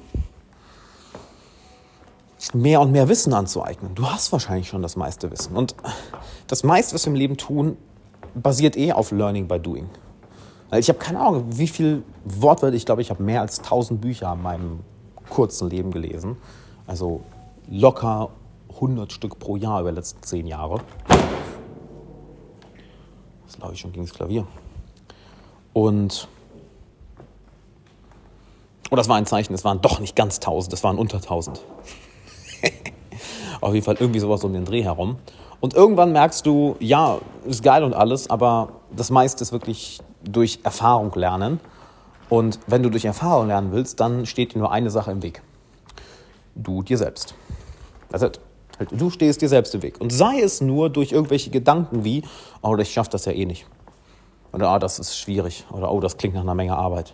mehr 2.53 2.81
und 2.81 2.91
mehr 2.91 3.09
Wissen 3.09 3.33
anzueignen. 3.33 3.95
Du 3.95 4.09
hast 4.09 4.31
wahrscheinlich 4.31 4.68
schon 4.68 4.81
das 4.81 4.95
meiste 4.95 5.30
Wissen. 5.31 5.56
Und 5.56 5.75
das 6.47 6.63
meiste, 6.63 6.95
was 6.95 7.06
wir 7.06 7.12
im 7.12 7.15
Leben 7.15 7.38
tun, 7.38 7.77
basiert 8.33 8.77
eh 8.77 8.94
auf 8.94 9.12
Learning 9.12 9.47
by 9.47 9.59
Doing. 9.59 9.89
Weil 10.69 10.80
ich 10.80 10.89
habe 10.89 11.00
keine 11.00 11.19
Ahnung, 11.19 11.45
wie 11.50 11.68
viel 11.68 12.04
Wortwörter, 12.25 12.75
ich 12.75 12.86
glaube, 12.86 13.01
ich 13.01 13.10
habe 13.10 13.24
mehr 13.24 13.41
als 13.41 13.60
1000 13.60 14.00
Bücher 14.00 14.34
in 14.34 14.41
meinem 14.41 14.79
kurzen 15.29 15.70
Leben 15.70 15.91
gelesen. 15.91 16.38
Also 16.86 17.22
locker 17.70 18.29
100 18.75 19.12
Stück 19.12 19.39
pro 19.39 19.58
Jahr 19.58 19.82
über 19.82 19.91
die 19.91 19.98
letzten 19.98 20.22
10 20.22 20.48
Jahre. 20.48 20.82
Das 23.46 23.58
glaube 23.58 23.74
ich 23.74 23.79
schon 23.79 23.91
gegen 23.91 24.05
das 24.05 24.13
Klavier. 24.13 24.46
Und 25.74 26.27
und 28.89 28.98
das 28.98 29.08
war 29.08 29.17
ein 29.17 29.27
Zeichen, 29.27 29.53
es 29.53 29.63
waren 29.63 29.82
doch 29.82 30.00
nicht 30.00 30.15
ganz 30.15 30.38
1000, 30.38 30.74
es 30.74 30.84
waren 30.84 30.98
unter 30.98 31.17
1000. 31.17 31.62
Auf 33.62 33.74
jeden 33.74 33.86
Fall 33.86 33.98
irgendwie 34.00 34.20
sowas 34.20 34.43
um 34.43 34.53
den 34.53 34.65
Dreh 34.65 34.84
herum. 34.84 35.17
Und 35.60 35.75
irgendwann 35.75 36.12
merkst 36.12 36.46
du, 36.46 36.75
ja, 36.79 37.20
ist 37.46 37.62
geil 37.62 37.84
und 37.84 37.93
alles, 37.93 38.29
aber 38.29 38.70
das 38.96 39.12
meiste 39.12 39.43
ist 39.43 39.51
wirklich 39.51 40.00
durch 40.23 40.59
Erfahrung 40.63 41.11
lernen. 41.15 41.59
Und 42.29 42.59
wenn 42.67 42.83
du 42.83 42.89
durch 42.89 43.05
Erfahrung 43.05 43.47
lernen 43.47 43.71
willst, 43.71 43.99
dann 43.99 44.25
steht 44.25 44.53
dir 44.53 44.59
nur 44.59 44.71
eine 44.71 44.89
Sache 44.89 45.11
im 45.11 45.23
Weg. 45.23 45.41
Du 46.55 46.83
dir 46.83 46.97
selbst. 46.97 47.33
Also, 48.11 48.29
du 48.91 49.09
stehst 49.09 49.41
dir 49.41 49.49
selbst 49.49 49.73
im 49.75 49.81
Weg. 49.81 49.99
Und 49.99 50.11
sei 50.11 50.41
es 50.41 50.61
nur 50.61 50.89
durch 50.89 51.11
irgendwelche 51.11 51.49
Gedanken 51.49 52.03
wie, 52.03 52.23
oh, 52.61 52.75
ich 52.77 52.93
schaffe 52.93 53.09
das 53.11 53.25
ja 53.25 53.31
eh 53.31 53.45
nicht. 53.45 53.65
Oder, 54.51 54.73
oh, 54.75 54.79
das 54.79 54.99
ist 54.99 55.17
schwierig. 55.17 55.65
Oder, 55.71 55.91
oh, 55.91 55.99
das 55.99 56.17
klingt 56.17 56.35
nach 56.35 56.41
einer 56.41 56.55
Menge 56.55 56.77
Arbeit. 56.77 57.13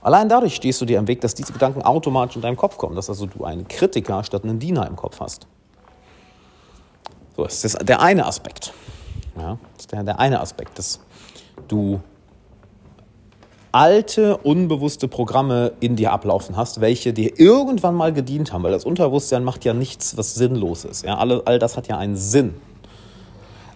Allein 0.00 0.28
dadurch 0.28 0.54
stehst 0.54 0.80
du 0.80 0.84
dir 0.84 0.98
im 0.98 1.08
Weg, 1.08 1.20
dass 1.20 1.34
diese 1.34 1.52
Gedanken 1.52 1.82
automatisch 1.82 2.36
in 2.36 2.42
deinem 2.42 2.56
Kopf 2.56 2.78
kommen, 2.78 2.94
dass 2.94 3.08
also 3.08 3.26
du 3.26 3.44
einen 3.44 3.66
Kritiker 3.66 4.22
statt 4.22 4.44
einen 4.44 4.58
Diener 4.58 4.86
im 4.86 4.96
Kopf 4.96 5.20
hast. 5.20 5.46
So, 7.36 7.44
das 7.44 7.64
ist 7.64 7.88
der 7.88 8.00
eine 8.00 8.26
Aspekt. 8.26 8.72
Ja, 9.36 9.58
das 9.74 9.84
ist 9.84 9.92
der, 9.92 10.02
der 10.04 10.18
eine 10.18 10.40
Aspekt, 10.40 10.78
dass 10.78 11.00
du 11.66 12.00
alte, 13.72 14.36
unbewusste 14.38 15.08
Programme 15.08 15.72
in 15.80 15.96
dir 15.96 16.12
ablaufen 16.12 16.56
hast, 16.56 16.80
welche 16.80 17.12
dir 17.12 17.38
irgendwann 17.38 17.94
mal 17.94 18.12
gedient 18.12 18.52
haben, 18.52 18.62
weil 18.62 18.72
das 18.72 18.84
Unterbewusstsein 18.84 19.44
macht 19.44 19.64
ja 19.64 19.74
nichts, 19.74 20.16
was 20.16 20.34
sinnlos 20.34 20.84
ist. 20.84 21.04
Ja, 21.04 21.18
all, 21.18 21.42
all 21.42 21.58
das 21.58 21.76
hat 21.76 21.88
ja 21.88 21.98
einen 21.98 22.16
Sinn. 22.16 22.54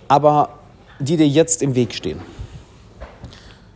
Aber 0.09 0.59
die 0.99 1.17
dir 1.17 1.29
jetzt 1.29 1.63
im 1.63 1.75
Weg 1.75 1.95
stehen. 1.95 2.21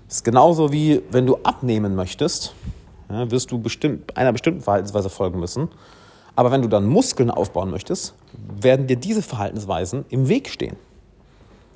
Das 0.07 0.19
ist 0.19 0.25
genauso 0.25 0.73
wie 0.73 1.03
wenn 1.11 1.27
du 1.27 1.37
abnehmen 1.43 1.95
möchtest, 1.95 2.55
ja, 3.11 3.31
wirst 3.31 3.51
du 3.51 3.59
bestimmt, 3.59 4.17
einer 4.17 4.33
bestimmten 4.33 4.61
Verhaltensweise 4.61 5.11
folgen 5.11 5.41
müssen. 5.41 5.69
Aber 6.35 6.51
wenn 6.51 6.63
du 6.63 6.69
dann 6.69 6.87
Muskeln 6.87 7.31
aufbauen 7.31 7.71
möchtest, 7.71 8.15
werden 8.61 8.87
dir 8.87 8.97
diese 8.97 9.23
Verhaltensweisen 9.23 10.05
im 10.11 10.29
Weg 10.29 10.49
stehen. 10.49 10.77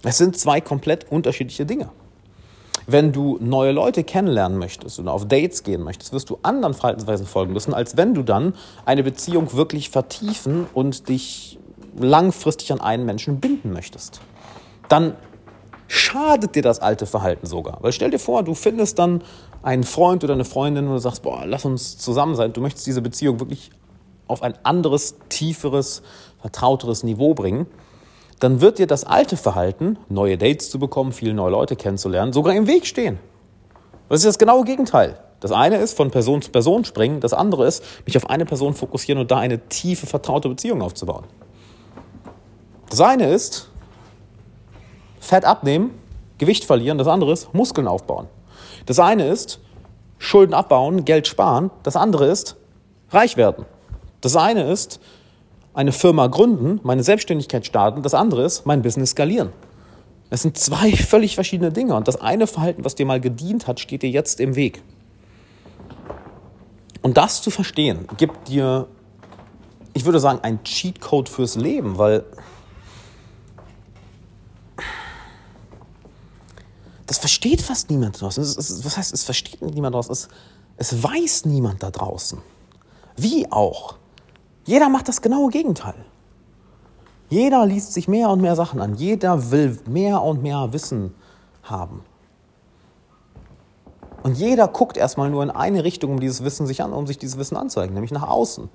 Es 0.02 0.18
sind 0.18 0.37
zwei 0.37 0.60
komplett 0.60 1.10
unterschiedliche 1.10 1.66
Dinge. 1.66 1.90
Wenn 2.92 3.12
du 3.12 3.38
neue 3.40 3.70
Leute 3.70 4.02
kennenlernen 4.02 4.59
möchtest 4.59 4.99
oder 4.99 5.12
auf 5.12 5.28
Dates 5.28 5.62
gehen 5.62 5.82
möchtest, 5.82 6.12
wirst 6.12 6.28
du 6.28 6.38
anderen 6.42 6.75
Verhaltensweisen 6.75 7.25
folgen 7.25 7.52
müssen, 7.52 7.73
als 7.73 7.97
wenn 7.97 8.14
du 8.14 8.25
dann 8.25 8.54
eine 8.85 9.04
Beziehung 9.04 9.52
wirklich 9.52 9.90
vertiefen 9.90 10.66
und 10.75 11.09
dich 11.09 11.61
langfristig 11.97 12.73
an 12.73 12.80
einen 12.80 13.06
Menschen 13.06 13.38
binden 13.38 13.73
möchtest. 13.73 14.20
Dann 14.88 15.14
schadet 15.87 16.56
dir 16.56 16.62
das 16.62 16.80
alte 16.80 17.06
Verhalten 17.06 17.47
sogar. 17.47 17.78
Weil 17.80 17.92
stell 17.92 18.11
dir 18.11 18.18
vor, 18.18 18.42
du 18.42 18.54
findest 18.54 18.99
dann 18.99 19.23
einen 19.62 19.85
Freund 19.85 20.25
oder 20.25 20.35
eine 20.35 20.44
Freundin 20.44 20.88
und 20.88 20.94
du 20.94 20.99
sagst, 20.99 21.23
boah, 21.23 21.44
lass 21.47 21.64
uns 21.64 21.97
zusammen 21.97 22.35
sein. 22.35 22.52
Du 22.52 22.61
möchtest 22.61 22.88
diese 22.88 23.02
Beziehung 23.02 23.38
wirklich 23.38 23.70
auf 24.26 24.42
ein 24.42 24.54
anderes, 24.64 25.14
tieferes, 25.28 26.02
vertrauteres 26.40 27.04
Niveau 27.04 27.35
bringen 27.35 27.68
dann 28.40 28.61
wird 28.61 28.78
dir 28.78 28.87
das 28.87 29.04
alte 29.04 29.37
Verhalten, 29.37 29.99
neue 30.09 30.38
Dates 30.38 30.70
zu 30.70 30.78
bekommen, 30.78 31.12
viele 31.12 31.35
neue 31.35 31.50
Leute 31.50 31.76
kennenzulernen, 31.76 32.32
sogar 32.32 32.54
im 32.54 32.66
Weg 32.66 32.87
stehen. 32.87 33.18
Das 34.09 34.20
ist 34.20 34.26
das 34.26 34.38
genaue 34.38 34.64
Gegenteil. 34.64 35.20
Das 35.40 35.52
eine 35.52 35.76
ist 35.76 35.97
von 35.97 36.11
Person 36.11 36.42
zu 36.42 36.50
Person 36.50 36.85
springen, 36.85 37.20
das 37.20 37.32
andere 37.32 37.66
ist 37.66 37.82
mich 38.04 38.16
auf 38.16 38.28
eine 38.28 38.44
Person 38.44 38.75
fokussieren 38.75 39.20
und 39.20 39.30
da 39.30 39.38
eine 39.38 39.68
tiefe, 39.68 40.06
vertraute 40.06 40.49
Beziehung 40.49 40.82
aufzubauen. 40.82 41.25
Das 42.88 43.00
eine 43.00 43.30
ist 43.30 43.70
Fett 45.20 45.44
abnehmen, 45.44 45.90
Gewicht 46.38 46.64
verlieren, 46.64 46.99
das 46.99 47.06
andere 47.06 47.32
ist 47.32 47.54
Muskeln 47.54 47.87
aufbauen. 47.87 48.26
Das 48.87 48.99
eine 48.99 49.28
ist 49.28 49.61
Schulden 50.18 50.54
abbauen, 50.54 51.04
Geld 51.04 51.26
sparen, 51.26 51.70
das 51.82 51.97
andere 51.97 52.26
ist 52.26 52.56
reich 53.11 53.37
werden. 53.37 53.64
Das 54.20 54.37
eine 54.37 54.64
ist 54.70 55.00
eine 55.74 55.92
Firma 55.92 56.26
gründen, 56.26 56.80
meine 56.82 57.02
Selbstständigkeit 57.02 57.64
starten, 57.64 58.02
das 58.02 58.14
andere 58.14 58.44
ist 58.44 58.66
mein 58.66 58.82
Business 58.82 59.10
skalieren. 59.10 59.50
Das 60.28 60.42
sind 60.42 60.56
zwei 60.58 60.92
völlig 60.92 61.34
verschiedene 61.34 61.72
Dinge 61.72 61.94
und 61.94 62.08
das 62.08 62.20
eine 62.20 62.46
Verhalten, 62.46 62.84
was 62.84 62.94
dir 62.94 63.06
mal 63.06 63.20
gedient 63.20 63.66
hat, 63.66 63.80
steht 63.80 64.02
dir 64.02 64.10
jetzt 64.10 64.40
im 64.40 64.56
Weg. 64.56 64.82
Und 67.02 67.16
das 67.16 67.42
zu 67.42 67.50
verstehen, 67.50 68.06
gibt 68.16 68.48
dir, 68.48 68.86
ich 69.94 70.04
würde 70.04 70.20
sagen, 70.20 70.40
ein 70.42 70.62
Cheatcode 70.64 71.28
fürs 71.28 71.56
Leben, 71.56 71.98
weil 71.98 72.24
das 77.06 77.18
versteht 77.18 77.62
fast 77.62 77.90
niemand 77.90 78.20
draußen. 78.20 78.44
was 78.44 78.96
heißt, 78.96 79.12
es 79.12 79.24
versteht 79.24 79.62
niemand 79.62 79.94
draußen? 79.94 80.12
Es, 80.12 80.28
es 80.76 81.02
weiß 81.02 81.46
niemand 81.46 81.82
da 81.82 81.90
draußen. 81.90 82.38
Wie 83.16 83.50
auch? 83.50 84.00
Jeder 84.70 84.88
macht 84.88 85.08
das 85.08 85.20
genaue 85.20 85.50
Gegenteil. 85.50 85.96
Jeder 87.28 87.66
liest 87.66 87.92
sich 87.92 88.06
mehr 88.06 88.30
und 88.30 88.40
mehr 88.40 88.54
Sachen 88.54 88.80
an. 88.80 88.94
Jeder 88.94 89.50
will 89.50 89.76
mehr 89.88 90.22
und 90.22 90.44
mehr 90.44 90.72
Wissen 90.72 91.12
haben. 91.64 92.04
Und 94.22 94.38
jeder 94.38 94.68
guckt 94.68 94.96
erstmal 94.96 95.28
nur 95.28 95.42
in 95.42 95.50
eine 95.50 95.82
Richtung, 95.82 96.12
um 96.12 96.20
dieses 96.20 96.44
Wissen 96.44 96.68
sich 96.68 96.84
an, 96.84 96.92
um 96.92 97.08
sich 97.08 97.18
dieses 97.18 97.36
Wissen 97.36 97.56
anzueignen, 97.56 97.94
nämlich 97.94 98.12
nach 98.12 98.28
außen. 98.28 98.68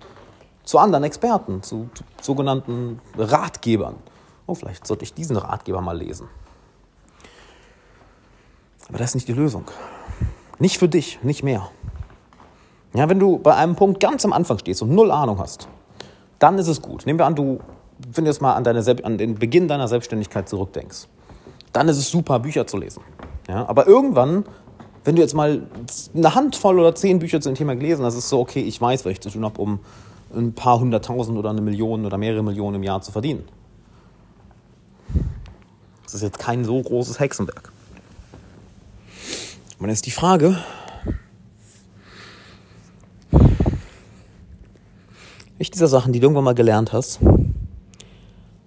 Zu 0.65 0.79
anderen 0.79 1.05
Experten, 1.05 1.63
zu 1.63 1.89
sogenannten 2.21 2.99
Ratgebern. 3.17 3.95
Oh, 4.47 4.55
vielleicht 4.55 4.85
sollte 4.85 5.05
ich 5.05 5.13
diesen 5.13 5.37
Ratgeber 5.37 5.79
mal 5.79 5.97
lesen. 5.97 6.27
Aber 8.89 8.97
das 8.97 9.11
ist 9.11 9.15
nicht 9.15 9.29
die 9.29 9.33
Lösung. 9.33 9.63
Nicht 10.59 10.77
für 10.77 10.89
dich, 10.89 11.23
nicht 11.23 11.41
mehr. 11.41 11.69
Ja, 12.93 13.07
wenn 13.07 13.19
du 13.19 13.39
bei 13.39 13.55
einem 13.55 13.77
Punkt 13.77 14.01
ganz 14.01 14.25
am 14.25 14.33
Anfang 14.33 14.57
stehst 14.57 14.81
und 14.81 14.89
null 14.89 15.09
Ahnung 15.09 15.39
hast, 15.39 15.69
dann 16.45 16.59
ist 16.59 16.67
es 16.67 16.79
gut. 16.79 17.07
Nehmen 17.07 17.17
wir 17.17 17.25
an, 17.25 17.33
du, 17.33 17.59
wenn 18.13 18.23
du 18.23 18.29
jetzt 18.29 18.39
mal 18.39 18.53
an, 18.53 18.63
deine, 18.63 18.83
an 19.03 19.17
den 19.17 19.33
Beginn 19.33 19.67
deiner 19.67 19.87
Selbstständigkeit 19.87 20.47
zurückdenkst, 20.47 21.07
dann 21.73 21.87
ist 21.89 21.97
es 21.97 22.11
super, 22.11 22.37
Bücher 22.37 22.67
zu 22.67 22.77
lesen. 22.77 23.01
Ja, 23.47 23.67
aber 23.67 23.87
irgendwann, 23.87 24.45
wenn 25.03 25.15
du 25.15 25.23
jetzt 25.23 25.33
mal 25.33 25.63
eine 26.13 26.35
Handvoll 26.35 26.79
oder 26.79 26.93
zehn 26.93 27.17
Bücher 27.17 27.41
zu 27.41 27.49
dem 27.49 27.55
Thema 27.55 27.75
gelesen 27.75 28.05
hast, 28.05 28.13
ist 28.13 28.25
es 28.25 28.29
so, 28.29 28.39
okay, 28.39 28.61
ich 28.61 28.79
weiß, 28.79 29.05
was 29.05 29.13
ich 29.13 29.21
zu 29.21 29.31
tun 29.31 29.43
habe, 29.43 29.59
um 29.59 29.79
ein 30.35 30.53
paar 30.53 30.79
hunderttausend 30.79 31.35
oder 31.35 31.49
eine 31.49 31.61
Million 31.61 32.05
oder 32.05 32.19
mehrere 32.19 32.43
Millionen 32.43 32.75
im 32.75 32.83
Jahr 32.83 33.01
zu 33.01 33.11
verdienen. 33.11 33.43
Das 36.03 36.13
ist 36.13 36.21
jetzt 36.21 36.37
kein 36.37 36.63
so 36.63 36.79
großes 36.79 37.19
Hexenwerk. 37.19 37.71
Und 39.79 39.87
dann 39.87 39.89
ist 39.89 40.05
die 40.05 40.11
Frage, 40.11 40.59
Welche 45.57 45.71
dieser 45.71 45.87
Sachen, 45.87 46.11
die 46.11 46.19
du 46.19 46.25
irgendwann 46.25 46.43
mal 46.43 46.55
gelernt 46.55 46.91
hast, 46.91 47.19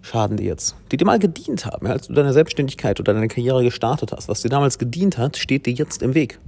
schaden 0.00 0.38
dir 0.38 0.46
jetzt? 0.46 0.74
Die 0.90 0.96
dir 0.96 1.04
mal 1.04 1.18
gedient 1.18 1.66
haben, 1.66 1.86
als 1.86 2.06
du 2.06 2.14
deine 2.14 2.32
Selbstständigkeit 2.32 2.98
oder 2.98 3.12
deine 3.12 3.28
Karriere 3.28 3.62
gestartet 3.62 4.12
hast. 4.12 4.28
Was 4.28 4.40
dir 4.40 4.48
damals 4.48 4.78
gedient 4.78 5.18
hat, 5.18 5.36
steht 5.36 5.66
dir 5.66 5.74
jetzt 5.74 6.02
im 6.02 6.14
Weg. 6.14 6.38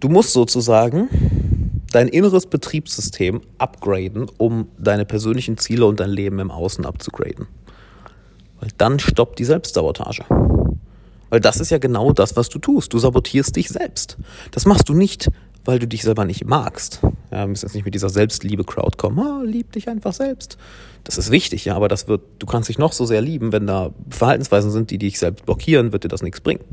Du 0.00 0.10
musst 0.10 0.32
sozusagen 0.32 1.08
dein 1.92 2.08
inneres 2.08 2.46
Betriebssystem 2.46 3.40
upgraden, 3.56 4.28
um 4.36 4.68
deine 4.78 5.06
persönlichen 5.06 5.56
Ziele 5.56 5.86
und 5.86 6.00
dein 6.00 6.10
Leben 6.10 6.38
im 6.38 6.50
Außen 6.50 6.84
abzugraden. 6.84 7.46
Weil 8.60 8.70
dann 8.76 8.98
stoppt 8.98 9.38
die 9.38 9.44
Selbstsabotage. 9.44 10.24
Weil 11.30 11.40
das 11.40 11.58
ist 11.58 11.70
ja 11.70 11.78
genau 11.78 12.12
das, 12.12 12.36
was 12.36 12.50
du 12.50 12.58
tust. 12.58 12.92
Du 12.92 12.98
sabotierst 12.98 13.56
dich 13.56 13.70
selbst. 13.70 14.18
Das 14.50 14.66
machst 14.66 14.90
du 14.90 14.94
nicht, 14.94 15.30
weil 15.64 15.78
du 15.78 15.86
dich 15.86 16.02
selber 16.02 16.24
nicht 16.24 16.44
magst. 16.44 17.00
Ja, 17.30 17.40
wir 17.40 17.46
müssen 17.46 17.66
jetzt 17.66 17.74
nicht 17.74 17.84
mit 17.84 17.94
dieser 17.94 18.08
Selbstliebe-Crowd 18.08 18.96
kommen. 18.96 19.18
Oh, 19.18 19.44
lieb 19.44 19.72
dich 19.72 19.88
einfach 19.88 20.12
selbst. 20.12 20.58
Das 21.04 21.18
ist 21.18 21.30
wichtig, 21.30 21.64
ja, 21.64 21.76
aber 21.76 21.88
das 21.88 22.08
wird, 22.08 22.22
du 22.38 22.46
kannst 22.46 22.68
dich 22.68 22.78
noch 22.78 22.92
so 22.92 23.06
sehr 23.06 23.20
lieben, 23.20 23.52
wenn 23.52 23.66
da 23.66 23.90
Verhaltensweisen 24.10 24.70
sind, 24.70 24.90
die 24.90 24.98
dich 24.98 25.18
selbst 25.18 25.46
blockieren, 25.46 25.92
wird 25.92 26.04
dir 26.04 26.08
das 26.08 26.22
nichts 26.22 26.40
bringen. 26.40 26.64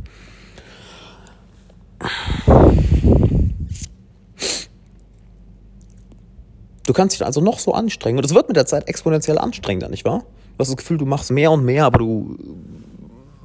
Du 6.85 6.93
kannst 6.93 7.15
dich 7.15 7.25
also 7.25 7.41
noch 7.41 7.59
so 7.59 7.73
anstrengen 7.73 8.17
und 8.17 8.25
es 8.25 8.33
wird 8.33 8.47
mit 8.47 8.57
der 8.57 8.65
Zeit 8.65 8.87
exponentiell 8.87 9.37
anstrengender, 9.37 9.89
nicht 9.89 10.05
wahr? 10.05 10.23
Du 10.57 10.61
hast 10.61 10.69
das 10.69 10.77
Gefühl, 10.77 10.97
du 10.97 11.05
machst 11.05 11.29
mehr 11.31 11.51
und 11.51 11.63
mehr, 11.63 11.85
aber 11.85 11.99
du 11.99 12.37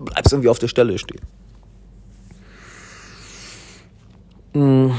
bleibst 0.00 0.32
irgendwie 0.32 0.48
auf 0.48 0.58
der 0.58 0.68
Stelle 0.68 0.98
stehen. 0.98 1.20
Hm 4.54 4.94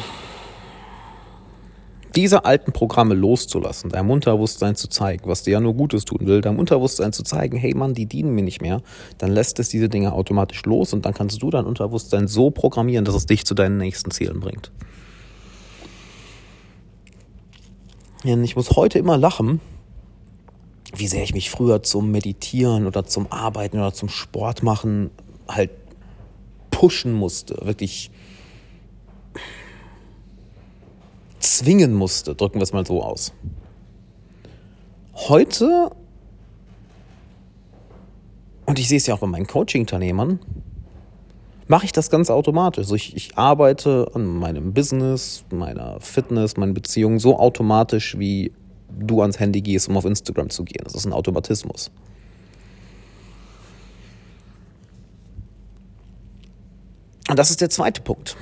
diese 2.16 2.46
alten 2.46 2.72
Programme 2.72 3.14
loszulassen, 3.14 3.90
deinem 3.90 4.10
Unterbewusstsein 4.10 4.76
zu 4.76 4.88
zeigen, 4.88 5.28
was 5.28 5.44
dir 5.44 5.52
ja 5.52 5.60
nur 5.60 5.74
Gutes 5.74 6.06
tun 6.06 6.20
will, 6.22 6.42
deinem 6.42 6.60
Unterbewusstsein 6.60 7.14
zu 7.14 7.24
zeigen, 7.24 7.58
hey 7.58 7.74
Mann, 7.76 7.94
die 7.94 8.06
dienen 8.06 8.34
mir 8.34 8.44
nicht 8.44 8.62
mehr, 8.62 8.82
dann 9.18 9.32
lässt 9.32 9.60
es 9.60 9.70
diese 9.70 9.90
Dinge 9.90 10.14
automatisch 10.14 10.64
los 10.66 10.94
und 10.94 11.06
dann 11.06 11.14
kannst 11.14 11.42
du 11.42 11.50
dein 11.50 11.66
Unterbewusstsein 11.66 12.28
so 12.28 12.52
programmieren, 12.52 13.06
dass 13.06 13.16
es 13.16 13.26
dich 13.26 13.46
zu 13.46 13.54
deinen 13.54 13.78
nächsten 13.78 14.12
Zielen 14.12 14.40
bringt. 14.40 14.72
Ich 18.24 18.56
muss 18.56 18.72
heute 18.72 18.98
immer 18.98 19.18
lachen, 19.18 19.62
wie 20.96 21.08
sehr 21.08 21.24
ich 21.24 21.34
mich 21.34 21.50
früher 21.52 21.84
zum 21.84 22.10
Meditieren 22.12 22.88
oder 22.88 23.06
zum 23.06 23.32
Arbeiten 23.32 23.78
oder 23.78 23.94
zum 23.94 24.10
Sport 24.10 24.64
machen 24.64 25.12
halt 25.48 25.70
pushen 26.72 27.14
musste, 27.14 27.58
wirklich 27.62 28.10
zwingen 31.46 31.94
musste, 31.94 32.36
drücken 32.36 32.56
wir 32.56 32.64
es 32.64 32.74
mal 32.74 32.86
so 32.86 33.04
aus. 33.04 33.34
Heute, 35.14 35.92
und 38.66 38.80
ich 38.80 38.88
sehe 38.88 38.98
es 38.98 39.08
ja 39.08 39.16
auch 39.16 39.20
bei 39.20 39.28
meinen 39.28 39.48
Coaching-Teilnehmern, 39.48 40.40
mache 41.68 41.86
ich 41.86 41.92
das 41.92 42.10
ganz 42.10 42.30
automatisch. 42.30 42.84
Also 42.84 42.96
ich, 42.96 43.16
ich 43.16 43.38
arbeite 43.38 44.12
an 44.14 44.26
meinem 44.26 44.74
Business, 44.74 45.46
meiner 45.52 46.00
Fitness, 46.00 46.58
meinen 46.58 46.74
Beziehungen 46.74 47.20
so 47.20 47.40
automatisch, 47.40 48.18
wie 48.20 48.52
du 48.98 49.22
ans 49.22 49.40
Handy 49.40 49.62
gehst, 49.62 49.88
um 49.90 49.98
auf 49.98 50.06
Instagram 50.06 50.50
zu 50.50 50.64
gehen. 50.64 50.84
Das 50.84 50.96
ist 50.96 51.06
ein 51.06 51.14
Automatismus. 51.14 51.92
Und 57.30 57.40
das 57.40 57.50
ist 57.50 57.62
der 57.62 57.70
zweite 57.70 58.02
Punkt. 58.02 58.38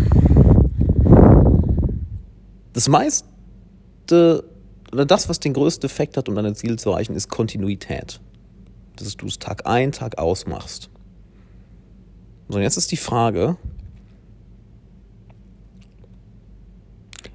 Das 2.73 2.87
meiste, 2.87 4.43
oder 4.91 5.05
das, 5.05 5.29
was 5.29 5.39
den 5.39 5.53
größten 5.53 5.87
Effekt 5.87 6.17
hat, 6.17 6.27
um 6.27 6.35
deine 6.35 6.53
Ziele 6.53 6.75
zu 6.75 6.89
erreichen, 6.89 7.15
ist 7.15 7.29
Kontinuität. 7.29 8.19
Dass 8.95 9.15
du 9.15 9.27
es 9.27 9.39
Tag 9.39 9.65
ein, 9.65 9.91
Tag 9.91 10.17
aus 10.17 10.45
machst. 10.45 10.89
So, 12.49 12.57
und 12.57 12.63
jetzt 12.63 12.77
ist 12.77 12.91
die 12.91 12.97
Frage, 12.97 13.57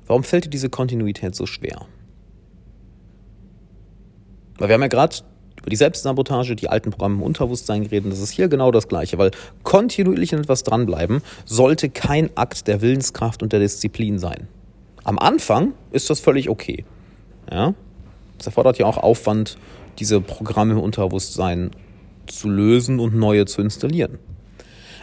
warum 0.06 0.22
fällt 0.22 0.44
dir 0.44 0.50
diese 0.50 0.70
Kontinuität 0.70 1.34
so 1.34 1.46
schwer? 1.46 1.86
Weil 4.58 4.68
wir 4.68 4.74
haben 4.74 4.82
ja 4.82 4.88
gerade 4.88 5.16
über 5.58 5.70
die 5.70 5.76
Selbstsabotage, 5.76 6.56
die 6.56 6.68
alten 6.68 6.90
Programme 6.90 7.16
im 7.16 7.22
Unterbewusstsein 7.22 7.84
geredet. 7.84 8.12
Das 8.12 8.20
ist 8.20 8.30
hier 8.30 8.48
genau 8.48 8.70
das 8.70 8.88
Gleiche, 8.88 9.18
weil 9.18 9.30
kontinuierlich 9.62 10.34
an 10.34 10.40
etwas 10.40 10.62
dranbleiben 10.62 11.22
sollte 11.44 11.90
kein 11.90 12.36
Akt 12.36 12.66
der 12.66 12.80
Willenskraft 12.80 13.42
und 13.42 13.52
der 13.52 13.60
Disziplin 13.60 14.18
sein. 14.18 14.48
Am 15.08 15.18
Anfang 15.18 15.72
ist 15.90 16.10
das 16.10 16.20
völlig 16.20 16.50
okay. 16.50 16.84
Ja? 17.50 17.72
Das 18.36 18.44
erfordert 18.44 18.76
ja 18.76 18.84
auch 18.84 18.98
Aufwand, 18.98 19.56
diese 19.98 20.20
Programme 20.20 20.74
im 20.74 20.80
Unterbewusstsein 20.80 21.70
zu 22.26 22.50
lösen 22.50 23.00
und 23.00 23.14
neue 23.14 23.46
zu 23.46 23.62
installieren. 23.62 24.18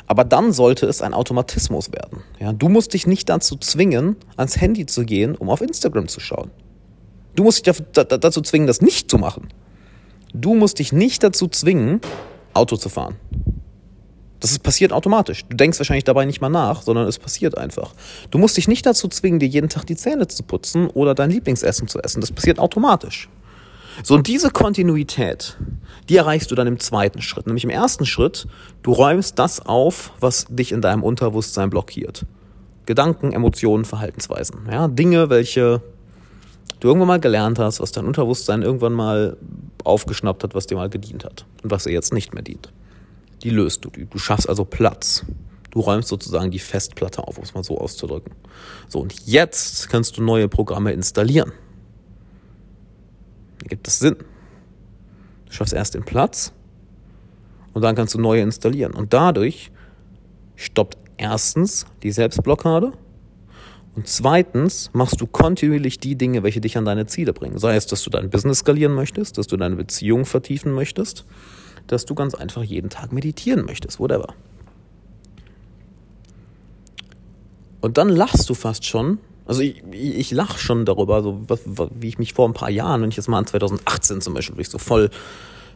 Aber 0.05 0.23
dann 0.23 0.53
sollte 0.53 0.85
es 0.85 1.01
ein 1.01 1.15
Automatismus 1.15 1.91
werden. 1.91 2.21
Ja, 2.39 2.53
du 2.53 2.69
musst 2.69 2.93
dich 2.93 3.07
nicht 3.07 3.29
dazu 3.29 3.55
zwingen, 3.55 4.15
ans 4.37 4.61
Handy 4.61 4.85
zu 4.85 5.05
gehen, 5.05 5.33
um 5.33 5.49
auf 5.49 5.61
Instagram 5.61 6.07
zu 6.07 6.19
schauen. 6.19 6.51
Du 7.35 7.43
musst 7.43 7.65
dich 7.65 7.75
dazu 7.93 8.41
zwingen, 8.41 8.67
das 8.67 8.81
nicht 8.81 9.09
zu 9.09 9.17
machen. 9.17 9.47
Du 10.35 10.53
musst 10.53 10.77
dich 10.77 10.93
nicht 10.93 11.23
dazu 11.23 11.47
zwingen, 11.47 11.99
Auto 12.53 12.77
zu 12.77 12.89
fahren. 12.89 13.15
Das 14.39 14.51
ist, 14.51 14.63
passiert 14.63 14.91
automatisch. 14.91 15.45
Du 15.49 15.55
denkst 15.55 15.79
wahrscheinlich 15.79 16.03
dabei 16.03 16.25
nicht 16.25 16.41
mal 16.41 16.49
nach, 16.49 16.81
sondern 16.81 17.07
es 17.07 17.19
passiert 17.19 17.57
einfach. 17.57 17.93
Du 18.31 18.37
musst 18.37 18.57
dich 18.57 18.67
nicht 18.67 18.85
dazu 18.85 19.07
zwingen, 19.07 19.39
dir 19.39 19.47
jeden 19.47 19.69
Tag 19.69 19.85
die 19.85 19.95
Zähne 19.95 20.27
zu 20.27 20.43
putzen 20.43 20.87
oder 20.87 21.15
dein 21.15 21.31
Lieblingsessen 21.31 21.87
zu 21.87 21.99
essen. 22.01 22.21
Das 22.21 22.31
passiert 22.31 22.59
automatisch. 22.59 23.29
So, 24.03 24.15
und 24.15 24.27
diese 24.27 24.49
Kontinuität, 24.49 25.57
die 26.09 26.17
erreichst 26.17 26.51
du 26.51 26.55
dann 26.55 26.67
im 26.67 26.79
zweiten 26.79 27.21
Schritt. 27.21 27.47
Nämlich 27.47 27.63
im 27.63 27.69
ersten 27.69 28.05
Schritt, 28.05 28.47
du 28.83 28.91
räumst 28.91 29.39
das 29.39 29.65
auf, 29.65 30.11
was 30.19 30.47
dich 30.49 30.73
in 30.73 30.81
deinem 30.81 31.01
Unterbewusstsein 31.01 31.69
blockiert. 31.69 32.25
Gedanken, 32.85 33.31
Emotionen, 33.31 33.85
Verhaltensweisen. 33.85 34.67
Ja, 34.69 34.87
Dinge, 34.87 35.29
welche 35.29 35.81
du 36.79 36.87
irgendwann 36.89 37.07
mal 37.07 37.19
gelernt 37.19 37.57
hast, 37.57 37.79
was 37.79 37.93
dein 37.93 38.05
Unterbewusstsein 38.05 38.61
irgendwann 38.61 38.93
mal 38.93 39.37
aufgeschnappt 39.83 40.43
hat, 40.43 40.55
was 40.55 40.67
dir 40.67 40.75
mal 40.75 40.89
gedient 40.89 41.23
hat 41.23 41.45
und 41.63 41.71
was 41.71 41.85
dir 41.85 41.91
jetzt 41.91 42.13
nicht 42.13 42.33
mehr 42.33 42.43
dient. 42.43 42.71
Die 43.45 43.51
löst 43.51 43.85
du. 43.85 43.91
Du 43.91 44.17
schaffst 44.17 44.49
also 44.49 44.65
Platz. 44.65 45.23
Du 45.69 45.79
räumst 45.79 46.07
sozusagen 46.07 46.49
die 46.49 46.57
Festplatte 46.57 47.27
auf, 47.27 47.37
um 47.37 47.43
es 47.43 47.53
mal 47.53 47.63
so 47.63 47.77
auszudrücken. 47.77 48.33
So, 48.89 48.99
und 48.99 49.13
jetzt 49.27 49.87
kannst 49.87 50.17
du 50.17 50.23
neue 50.23 50.47
Programme 50.47 50.93
installieren. 50.93 51.51
Da 53.59 53.67
gibt 53.67 53.87
es 53.87 53.99
Sinn. 53.99 54.15
Du 55.45 55.51
schaffst 55.51 55.75
erst 55.75 55.93
den 55.93 56.03
Platz 56.05 56.53
und 57.73 57.83
dann 57.83 57.95
kannst 57.95 58.15
du 58.15 58.19
neue 58.19 58.41
installieren. 58.41 58.95
Und 58.95 59.13
dadurch 59.13 59.71
stoppt 60.55 60.97
erstens 61.17 61.85
die 62.01 62.11
Selbstblockade 62.11 62.93
und 63.95 64.07
zweitens 64.07 64.89
machst 64.93 65.21
du 65.21 65.27
kontinuierlich 65.27 65.99
die 65.99 66.15
Dinge, 66.15 66.41
welche 66.41 66.61
dich 66.61 66.79
an 66.79 66.85
deine 66.85 67.05
Ziele 67.05 67.31
bringen. 67.31 67.59
Sei 67.59 67.75
es, 67.75 67.85
dass 67.85 68.01
du 68.01 68.09
dein 68.09 68.31
Business 68.31 68.59
skalieren 68.59 68.95
möchtest, 68.95 69.37
dass 69.37 69.45
du 69.45 69.55
deine 69.55 69.75
Beziehung 69.75 70.25
vertiefen 70.25 70.73
möchtest, 70.73 71.25
dass 71.87 72.05
du 72.05 72.15
ganz 72.15 72.35
einfach 72.35 72.63
jeden 72.63 72.89
Tag 72.89 73.11
meditieren 73.11 73.65
möchtest, 73.65 73.99
whatever. 73.99 74.33
Und 77.81 77.97
dann 77.97 78.09
lachst 78.09 78.49
du 78.49 78.55
fast 78.55 78.85
schon, 78.85 79.19
also 79.45 79.61
ich, 79.61 79.83
ich 79.91 80.31
lache 80.31 80.57
schon 80.57 80.85
darüber, 80.85 81.21
so 81.21 81.41
was, 81.47 81.61
wie 81.67 82.07
ich 82.07 82.17
mich 82.17 82.33
vor 82.33 82.49
ein 82.49 82.53
paar 82.53 82.71
Jahren, 82.71 83.01
wenn 83.01 83.09
ich 83.09 83.15
jetzt 83.15 83.27
mal 83.27 83.37
an 83.37 83.45
2018 83.45 84.21
zum 84.21 84.33
Beispiel, 84.33 84.57
wo 84.57 84.61
ich 84.61 84.69
so 84.69 84.79
voll, 84.79 85.11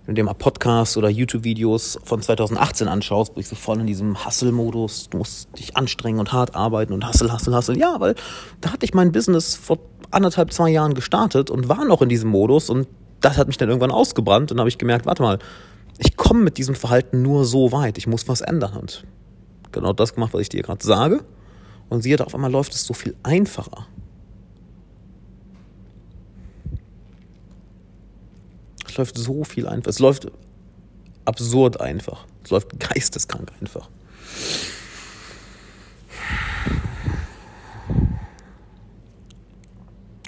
wenn 0.06 0.16
du 0.16 0.22
dir 0.22 0.26
mal 0.26 0.34
Podcasts 0.34 0.98
oder 0.98 1.08
YouTube-Videos 1.08 2.00
von 2.04 2.22
2018 2.22 2.88
anschaust, 2.88 3.36
wo 3.36 3.40
ich 3.40 3.48
so 3.48 3.56
voll 3.56 3.80
in 3.80 3.86
diesem 3.86 4.26
Hustle-Modus, 4.26 5.10
du 5.10 5.20
musst 5.20 5.50
dich 5.60 5.78
anstrengen 5.78 6.20
und 6.20 6.34
hart 6.34 6.56
arbeiten 6.56 6.94
und 6.94 7.08
Hustle, 7.08 7.32
Hustle, 7.32 7.56
Hustle. 7.56 7.78
Ja, 7.78 8.00
weil 8.00 8.16
da 8.60 8.72
hatte 8.72 8.86
ich 8.86 8.96
mein 8.96 9.12
Business 9.12 9.56
vor 9.56 9.78
anderthalb, 10.10 10.52
zwei 10.52 10.70
Jahren 10.70 10.96
gestartet 10.96 11.52
und 11.52 11.70
war 11.70 11.86
noch 11.86 12.02
in 12.02 12.10
diesem 12.10 12.32
Modus 12.32 12.72
und 12.72 12.88
das 13.22 13.38
hat 13.38 13.48
mich 13.48 13.58
dann 13.58 13.70
irgendwann 13.70 13.92
ausgebrannt 13.92 14.52
und 14.52 14.58
habe 14.58 14.70
ich 14.70 14.80
gemerkt, 14.80 15.06
warte 15.06 15.22
mal, 15.22 15.38
ich 15.98 16.16
komme 16.16 16.42
mit 16.42 16.58
diesem 16.58 16.76
Verhalten 16.76 17.22
nur 17.22 17.46
so 17.46 17.72
weit, 17.72 17.98
ich 17.98 18.08
muss 18.08 18.28
was 18.28 18.42
ändern 18.42 18.78
und 18.78 19.06
genau 19.72 19.94
das 19.94 20.14
gemacht, 20.14 20.34
was 20.34 20.42
ich 20.42 20.50
dir 20.50 20.62
gerade 20.62 20.86
sage 20.86 21.24
und 21.90 22.02
siehe, 22.02 22.20
auf 22.26 22.36
einmal 22.36 22.52
läuft 22.52 22.74
es 22.74 22.86
so 22.86 22.94
viel 22.94 23.16
einfacher. 23.24 23.88
Es 28.88 28.98
läuft 28.98 29.18
so 29.18 29.44
viel 29.44 29.68
einfacher. 29.68 29.90
Es 29.90 30.00
läuft 30.00 30.32
absurd 31.26 31.80
einfach. 31.80 32.26
Es 32.44 32.50
läuft 32.50 32.80
geisteskrank 32.80 33.52
einfach. 33.62 33.90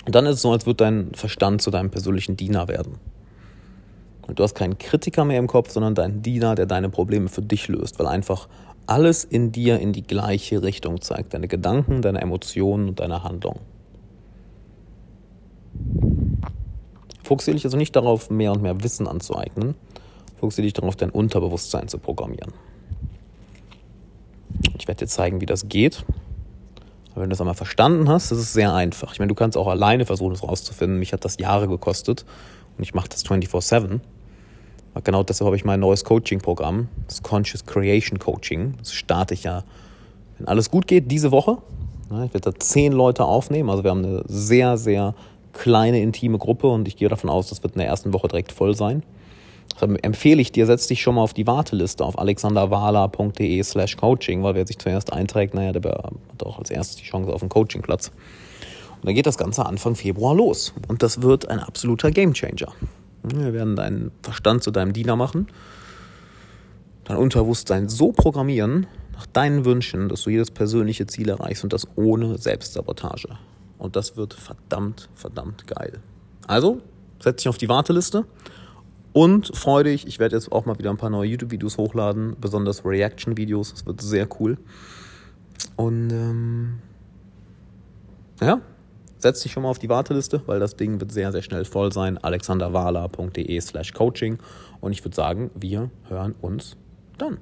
Und 0.06 0.16
dann 0.16 0.26
ist 0.26 0.36
es 0.36 0.42
so, 0.42 0.52
als 0.52 0.66
würde 0.66 0.78
dein 0.78 1.14
Verstand 1.14 1.62
zu 1.62 1.72
deinem 1.72 1.92
persönlichen 1.92 2.36
Diener 2.36 2.68
werden. 2.68 2.98
Du 4.36 4.44
hast 4.44 4.56
keinen 4.56 4.78
Kritiker 4.78 5.26
mehr 5.26 5.40
im 5.40 5.48
Kopf, 5.48 5.72
sondern 5.72 5.96
deinen 5.96 6.22
Diener, 6.22 6.56
der 6.56 6.66
deine 6.66 6.90
Probleme 6.90 7.28
für 7.28 7.42
dich 7.42 7.68
löst, 7.68 8.00
weil 8.00 8.08
einfach 8.08 8.48
alles 8.88 9.24
in 9.24 9.52
dir 9.52 9.80
in 9.80 9.94
die 9.94 10.04
gleiche 10.04 10.64
Richtung 10.64 11.02
zeigt. 11.02 11.34
Deine 11.34 11.48
Gedanken, 11.48 12.02
deine 12.02 12.22
Emotionen 12.22 12.90
und 12.90 13.00
deine 13.00 13.24
Handlung. 13.24 13.60
Fokussiere 17.24 17.56
dich 17.56 17.66
also 17.66 17.78
nicht 17.78 17.96
darauf, 17.96 18.30
mehr 18.30 18.52
und 18.52 18.62
mehr 18.62 18.84
Wissen 18.84 19.08
anzueignen. 19.08 19.76
Fokussiere 20.40 20.66
dich 20.66 20.74
darauf, 20.74 20.96
dein 20.96 21.12
Unterbewusstsein 21.12 21.88
zu 21.88 21.98
programmieren. 21.98 22.52
Ich 24.78 24.88
werde 24.88 25.06
dir 25.06 25.08
zeigen, 25.08 25.40
wie 25.40 25.46
das 25.46 25.70
geht. 25.70 26.04
Aber 27.12 27.22
wenn 27.22 27.30
du 27.30 27.34
das 27.34 27.42
einmal 27.42 27.56
verstanden 27.56 28.10
hast, 28.10 28.32
ist 28.32 28.40
es 28.40 28.54
sehr 28.54 28.74
einfach. 28.74 29.14
Ich 29.14 29.20
meine, 29.20 29.30
du 29.30 29.36
kannst 29.36 29.58
auch 29.58 29.68
alleine 29.68 30.06
versuchen, 30.06 30.34
es 30.34 30.44
rauszufinden. 30.44 30.98
Mich 30.98 31.14
hat 31.14 31.24
das 31.24 31.38
Jahre 31.38 31.68
gekostet 31.68 32.26
und 32.78 32.84
ich 32.84 32.94
mache 32.94 33.10
das 33.10 33.26
24-7. 33.26 34.00
Genau 35.04 35.24
deshalb 35.24 35.46
habe 35.46 35.56
ich 35.56 35.64
mein 35.64 35.80
neues 35.80 36.04
Coaching-Programm, 36.04 36.90
das 37.08 37.24
Conscious 37.24 37.66
Creation 37.66 38.20
Coaching. 38.20 38.76
Das 38.78 38.94
starte 38.94 39.34
ich 39.34 39.44
ja, 39.44 39.64
wenn 40.38 40.48
alles 40.48 40.70
gut 40.70 40.88
geht, 40.88 41.10
diese 41.10 41.32
Woche. 41.32 41.58
Ich 42.26 42.34
werde 42.34 42.52
da 42.52 42.60
zehn 42.60 42.92
Leute 42.92 43.24
aufnehmen. 43.24 43.70
Also 43.70 43.84
wir 43.84 43.92
haben 43.92 44.04
eine 44.04 44.24
sehr, 44.28 44.78
sehr 44.78 45.16
kleine, 45.54 46.02
intime 46.02 46.38
Gruppe 46.38 46.68
und 46.68 46.88
ich 46.88 46.98
gehe 46.98 47.08
davon 47.08 47.30
aus, 47.30 47.50
das 47.50 47.64
wird 47.64 47.76
in 47.76 47.80
der 47.80 47.88
ersten 47.88 48.14
Woche 48.14 48.28
direkt 48.28 48.52
voll 48.52 48.76
sein. 48.76 49.04
Deshalb 49.74 50.06
empfehle 50.06 50.42
ich 50.42 50.52
dir, 50.52 50.66
setz 50.66 50.88
dich 50.88 51.02
schon 51.02 51.16
mal 51.16 51.22
auf 51.22 51.34
die 51.34 51.48
Warteliste 51.48 52.04
auf 52.04 52.20
alexanderwala.de 52.20 53.64
slash 53.64 53.96
coaching, 53.96 54.44
weil 54.44 54.56
wer 54.56 54.68
sich 54.68 54.78
zuerst 54.78 55.14
einträgt, 55.14 55.54
naja, 55.54 55.72
der 55.72 55.92
hat 55.92 56.46
auch 56.46 56.60
als 56.60 56.70
erstes 56.70 56.98
die 56.98 57.04
Chance 57.04 57.34
auf 57.34 57.42
einen 57.42 57.50
Coachingplatz. 57.50 58.10
Und 58.10 59.08
dann 59.08 59.16
geht 59.16 59.26
das 59.26 59.38
Ganze 59.38 59.66
Anfang 59.66 59.96
Februar 59.96 60.36
los. 60.36 60.74
Und 60.88 61.02
das 61.02 61.22
wird 61.22 61.50
ein 61.50 61.60
absoluter 61.60 62.12
Gamechanger. 62.12 62.74
Wir 63.24 63.54
werden 63.54 63.76
deinen 63.76 64.12
Verstand 64.24 64.64
zu 64.64 64.72
deinem 64.72 64.94
Diener 64.94 65.16
machen, 65.16 65.48
dein 67.04 67.18
Unterbewusstsein 67.18 67.90
so 67.90 68.12
programmieren, 68.12 68.88
nach 69.14 69.28
deinen 69.28 69.66
Wünschen, 69.66 70.10
dass 70.10 70.24
du 70.24 70.32
jedes 70.32 70.50
persönliche 70.50 71.06
Ziel 71.06 71.30
erreichst 71.30 71.64
und 71.64 71.74
das 71.74 71.88
ohne 71.96 72.38
Selbstsabotage. 72.38 73.38
Und 73.78 73.96
das 73.96 74.18
wird 74.18 74.34
verdammt, 74.34 75.10
verdammt 75.16 75.68
geil. 75.68 76.00
Also, 76.48 76.82
setz 77.20 77.38
dich 77.38 77.50
auf 77.50 77.58
die 77.58 77.70
Warteliste 77.70 78.26
und 79.14 79.56
freu 79.56 79.84
dich, 79.84 80.08
ich 80.08 80.20
werde 80.20 80.36
jetzt 80.36 80.52
auch 80.52 80.66
mal 80.66 80.80
wieder 80.80 80.90
ein 80.90 80.98
paar 80.98 81.10
neue 81.10 81.30
YouTube-Videos 81.30 81.78
hochladen, 81.78 82.36
besonders 82.40 82.86
Reaction-Videos, 82.86 83.74
das 83.74 83.86
wird 83.86 84.02
sehr 84.02 84.28
cool. 84.40 84.58
Und 85.76 86.12
ähm, 86.12 86.80
ja, 88.42 88.62
setz 89.22 89.42
dich 89.42 89.52
schon 89.52 89.64
mal 89.64 89.70
auf 89.70 89.80
die 89.80 89.90
Warteliste, 89.90 90.42
weil 90.46 90.60
das 90.60 90.76
Ding 90.76 91.00
wird 91.00 91.12
sehr, 91.12 91.32
sehr 91.32 91.42
schnell 91.42 91.66
voll 91.66 91.92
sein. 91.92 92.18
alexanderwala.de 92.18 93.62
slash 93.62 93.94
coaching. 93.94 94.40
Und 94.80 94.92
ich 94.92 95.04
würde 95.04 95.16
sagen, 95.16 95.52
wir 95.56 95.90
hören 96.10 96.36
uns 96.42 96.78
dann. 97.18 97.38